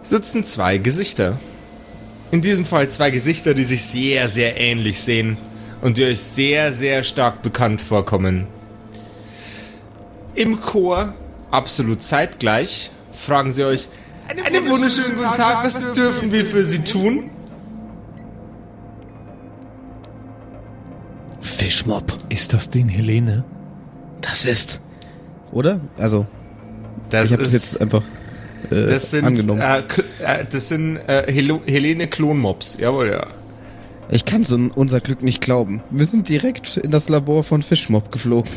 [0.02, 1.38] sitzen zwei Gesichter.
[2.30, 5.36] In diesem Fall zwei Gesichter, die sich sehr, sehr ähnlich sehen
[5.82, 8.46] und die euch sehr, sehr stark bekannt vorkommen.
[10.34, 11.14] Im Chor,
[11.50, 13.88] absolut zeitgleich, fragen sie euch,
[14.28, 17.30] einen wunderschönen guten Tag, was dürfen wir für Sie tun?
[21.40, 22.18] Fischmob.
[22.28, 23.44] Ist das den Helene?
[24.20, 24.80] Das ist.
[25.56, 25.80] Oder?
[25.98, 26.26] Also,
[27.08, 28.02] Das ich habe das jetzt einfach
[28.70, 29.62] äh, Das sind, angenommen.
[29.62, 29.78] Äh,
[30.22, 32.78] äh, das sind äh, Helene Klonmobs.
[32.78, 33.26] Jawohl, ja.
[34.10, 35.82] Ich kann so unser Glück nicht glauben.
[35.90, 38.52] Wir sind direkt in das Labor von Fischmob geflogen.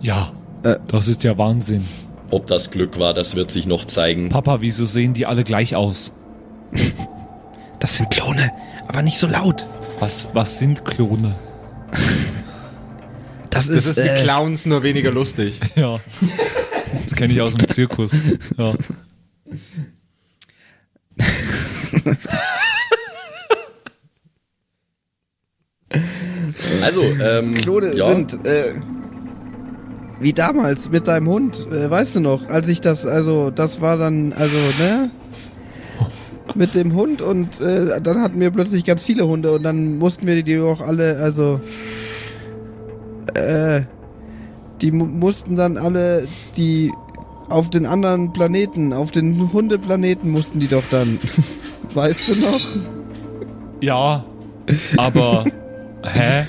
[0.00, 0.32] Ja.
[0.64, 0.78] Äh.
[0.88, 1.84] Das ist ja Wahnsinn.
[2.32, 4.30] Ob das Glück war, das wird sich noch zeigen.
[4.30, 6.12] Papa, wieso sehen die alle gleich aus?
[7.78, 8.50] Das sind Klone,
[8.88, 9.68] aber nicht so laut.
[10.00, 11.36] Was, was sind Klone?
[13.54, 15.60] Das, Das ist wie äh, Clowns, nur weniger lustig.
[15.76, 16.00] Ja.
[17.04, 18.12] Das kenne ich aus dem Zirkus.
[18.56, 18.74] Ja.
[26.82, 28.72] Also, ähm, Klone ja, sind äh,
[30.20, 33.96] wie damals mit deinem Hund, äh, weißt du noch, als ich das, also das war
[33.96, 35.10] dann, also, ne?
[36.54, 40.26] Mit dem Hund und äh, dann hatten wir plötzlich ganz viele Hunde und dann mussten
[40.26, 41.60] wir die auch alle, also
[43.44, 43.84] äh,
[44.80, 46.26] die mu mussten dann alle
[46.56, 46.92] die
[47.48, 51.18] auf den anderen Planeten, auf den Hundeplaneten mussten die doch dann.
[51.94, 52.60] Weißt du noch?
[53.80, 54.24] Ja,
[54.96, 55.44] aber
[56.04, 56.46] hä?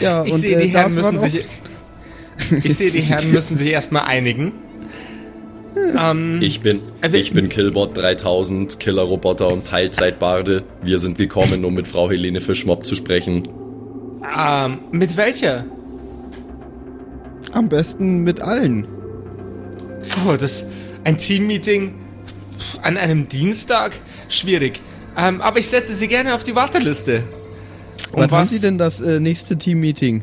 [0.00, 1.44] Ja, Ich und sehe, äh, die Herren das waren müssen sich.
[2.64, 4.52] Ich sehe, die Herren müssen sich erstmal einigen.
[5.98, 10.62] Ähm, ich bin, Also- ich bin Killbot 3000, Killerroboter und Teilzeitbarde.
[10.82, 13.42] Wir sind gekommen, um mit Frau Helene Fischmob zu sprechen.
[14.36, 15.64] Ähm, mit welcher?
[17.52, 18.86] am besten mit allen.
[20.26, 20.66] Oh, das.
[21.04, 21.94] Ein Teammeeting
[22.80, 23.92] an einem Dienstag?
[24.28, 24.80] Schwierig.
[25.16, 27.22] Ähm, aber ich setze Sie gerne auf die Warteliste.
[28.12, 30.22] Wann haben Sie denn das äh, nächste Team-Meeting?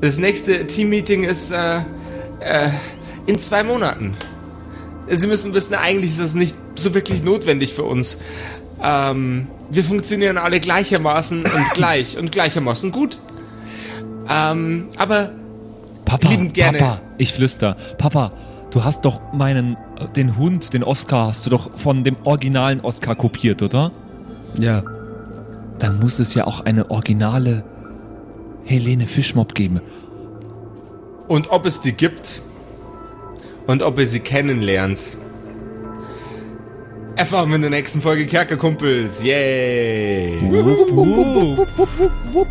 [0.00, 1.78] Das nächste Teammeeting ist äh,
[2.40, 2.70] äh,
[3.26, 4.14] in zwei Monaten.
[5.08, 8.18] Sie müssen wissen, eigentlich ist das nicht so wirklich notwendig für uns.
[8.82, 13.18] Ähm, wir funktionieren alle gleichermaßen und gleich und gleichermaßen gut.
[14.28, 15.30] Ähm, aber
[16.04, 16.78] Papa, Liebend gerne.
[16.78, 17.76] Papa, ich flüster.
[17.98, 18.32] Papa,
[18.70, 22.80] du hast doch meinen, äh, den Hund, den Oscar, hast du doch von dem originalen
[22.80, 23.90] Oscar kopiert, oder?
[24.58, 24.82] Ja.
[25.78, 27.64] Dann muss es ja auch eine originale
[28.64, 29.80] Helene Fischmob geben.
[31.28, 32.42] und ob es die gibt
[33.66, 35.02] und ob ihr sie kennenlernt,
[37.16, 39.22] erfahren wir in der nächsten Folge Kerkerkumpels.
[39.22, 40.38] Yay!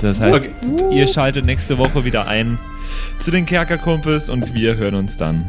[0.02, 0.50] Das heißt, Okay.
[0.96, 2.58] ihr schaltet nächste Woche wieder ein
[3.20, 5.46] zu den Kerkerkumpels und wir hören uns dann.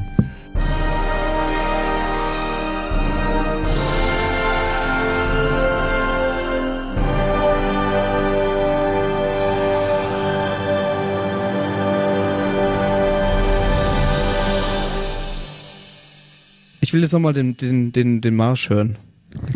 [16.92, 18.96] Ich will jetzt nochmal den, den, den, den Marsch hören.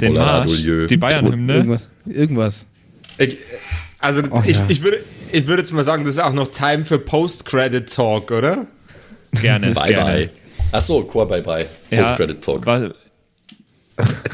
[0.01, 0.87] Den Hola, Marsch, Adolieu.
[0.87, 1.55] die Bayern-Hymne.
[1.57, 1.91] Irgendwas.
[2.07, 2.65] Irgendwas.
[3.19, 3.37] Ich,
[3.99, 4.65] also Oh, ich, ja.
[4.69, 5.01] ich, würde,
[5.33, 8.67] ich würde jetzt mal sagen, das ist auch noch Time für Post-Credit-Talk, oder?
[9.33, 10.11] Gerne, Bye gerne.
[10.13, 10.31] bye.
[10.73, 11.67] Achso, Core Bye Bye.
[11.91, 12.65] Ja, Post-Credit Talk.
[12.65, 12.91] wa-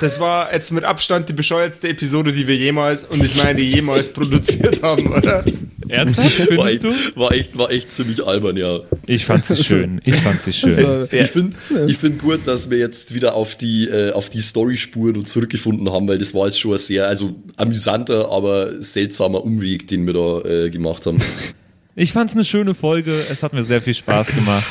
[0.01, 4.13] Das war jetzt mit Abstand die bescheuertste Episode, die wir jemals, und ich meine jemals
[4.13, 5.45] produziert haben, oder?
[5.93, 7.21] Ernsthaft, War findest echt, du?
[7.21, 8.81] war, echt, war echt ziemlich albern, ja.
[9.07, 10.01] Ich fand sie schön.
[10.05, 10.83] Ich fand sie schön.
[10.83, 14.41] war, Ich finde ich find gut, dass wir jetzt wieder auf die, äh, auf die
[14.41, 19.87] Story-Spuren zurückgefunden haben, weil das war jetzt schon ein sehr, also amüsanter, aber seltsamer Umweg,
[19.89, 21.19] den wir da äh, gemacht haben.
[21.95, 23.13] Ich fand's eine schöne Folge.
[23.31, 24.65] Es hat mir sehr viel Spaß gemacht.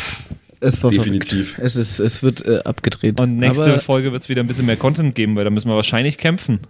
[0.60, 1.60] es war Definitiv.
[1.60, 3.20] Es, ist, es wird äh, abgedreht.
[3.20, 5.76] Und nächste Aber, Folge wird's wieder ein bisschen mehr Content geben, weil da müssen wir
[5.76, 6.62] wahrscheinlich kämpfen.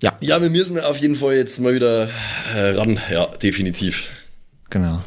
[0.00, 0.16] Ja.
[0.20, 2.08] Ja, wir müssen auf jeden Fall jetzt mal wieder
[2.54, 2.98] äh, ran.
[3.12, 4.08] Ja, definitiv.
[4.70, 5.00] Genau.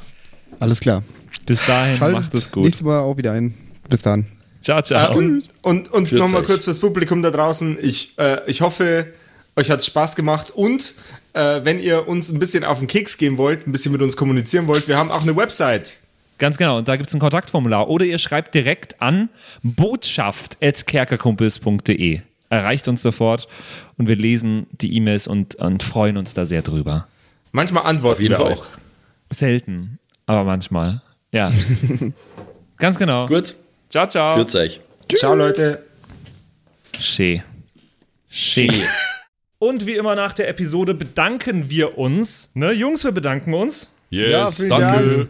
[0.60, 1.02] Alles klar.
[1.46, 2.64] Bis dahin, Schaltet macht es gut.
[2.64, 3.54] nächstes Mal auch wieder ein.
[3.90, 4.26] Bis dann.
[4.62, 5.12] Ciao, ciao.
[5.12, 7.78] Äh, und und, und nochmal kurz fürs Publikum da draußen.
[7.82, 9.08] Ich, äh, ich hoffe,
[9.56, 10.52] euch hat's Spaß gemacht.
[10.52, 10.94] Und
[11.34, 14.16] äh, wenn ihr uns ein bisschen auf den Keks gehen wollt, ein bisschen mit uns
[14.16, 15.98] kommunizieren wollt, wir haben auch eine Website.
[16.38, 17.90] Ganz genau, und da gibt es ein Kontaktformular.
[17.90, 19.28] Oder ihr schreibt direkt an
[19.64, 22.22] botschaft.kerkerkumpels.de.
[22.54, 23.48] Erreicht uns sofort
[23.98, 27.08] und wir lesen die E-Mails und, und freuen uns da sehr drüber.
[27.52, 28.68] Manchmal antworten wir auch.
[29.32, 29.98] Selten,
[30.28, 31.02] aber manchmal.
[31.32, 31.52] Ja.
[32.78, 33.26] Ganz genau.
[33.26, 33.56] Gut,
[33.90, 34.36] Ciao, ciao.
[34.36, 34.82] führt's euch.
[35.16, 35.84] Ciao, Leute.
[37.00, 37.42] Schee.
[38.30, 38.70] Schee.
[39.58, 42.52] Und wie immer nach der Episode bedanken wir uns.
[42.54, 45.30] Ne, Jungs, wir bedanken uns Ja, Yes, vielen danke.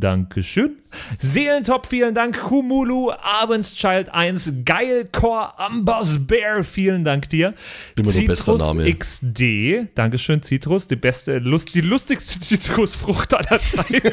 [0.00, 0.78] Dankeschön.
[1.18, 2.40] Seelentop, vielen Dank.
[2.40, 7.54] Kumulu, Abendschild 1, Geilcore, Ambers Bear, vielen Dank dir.
[7.96, 8.10] Immer
[8.58, 8.92] Name.
[8.92, 14.12] XD, Dankeschön, Citrus, die beste, Lust, die lustigste Zitrusfrucht aller Zeiten.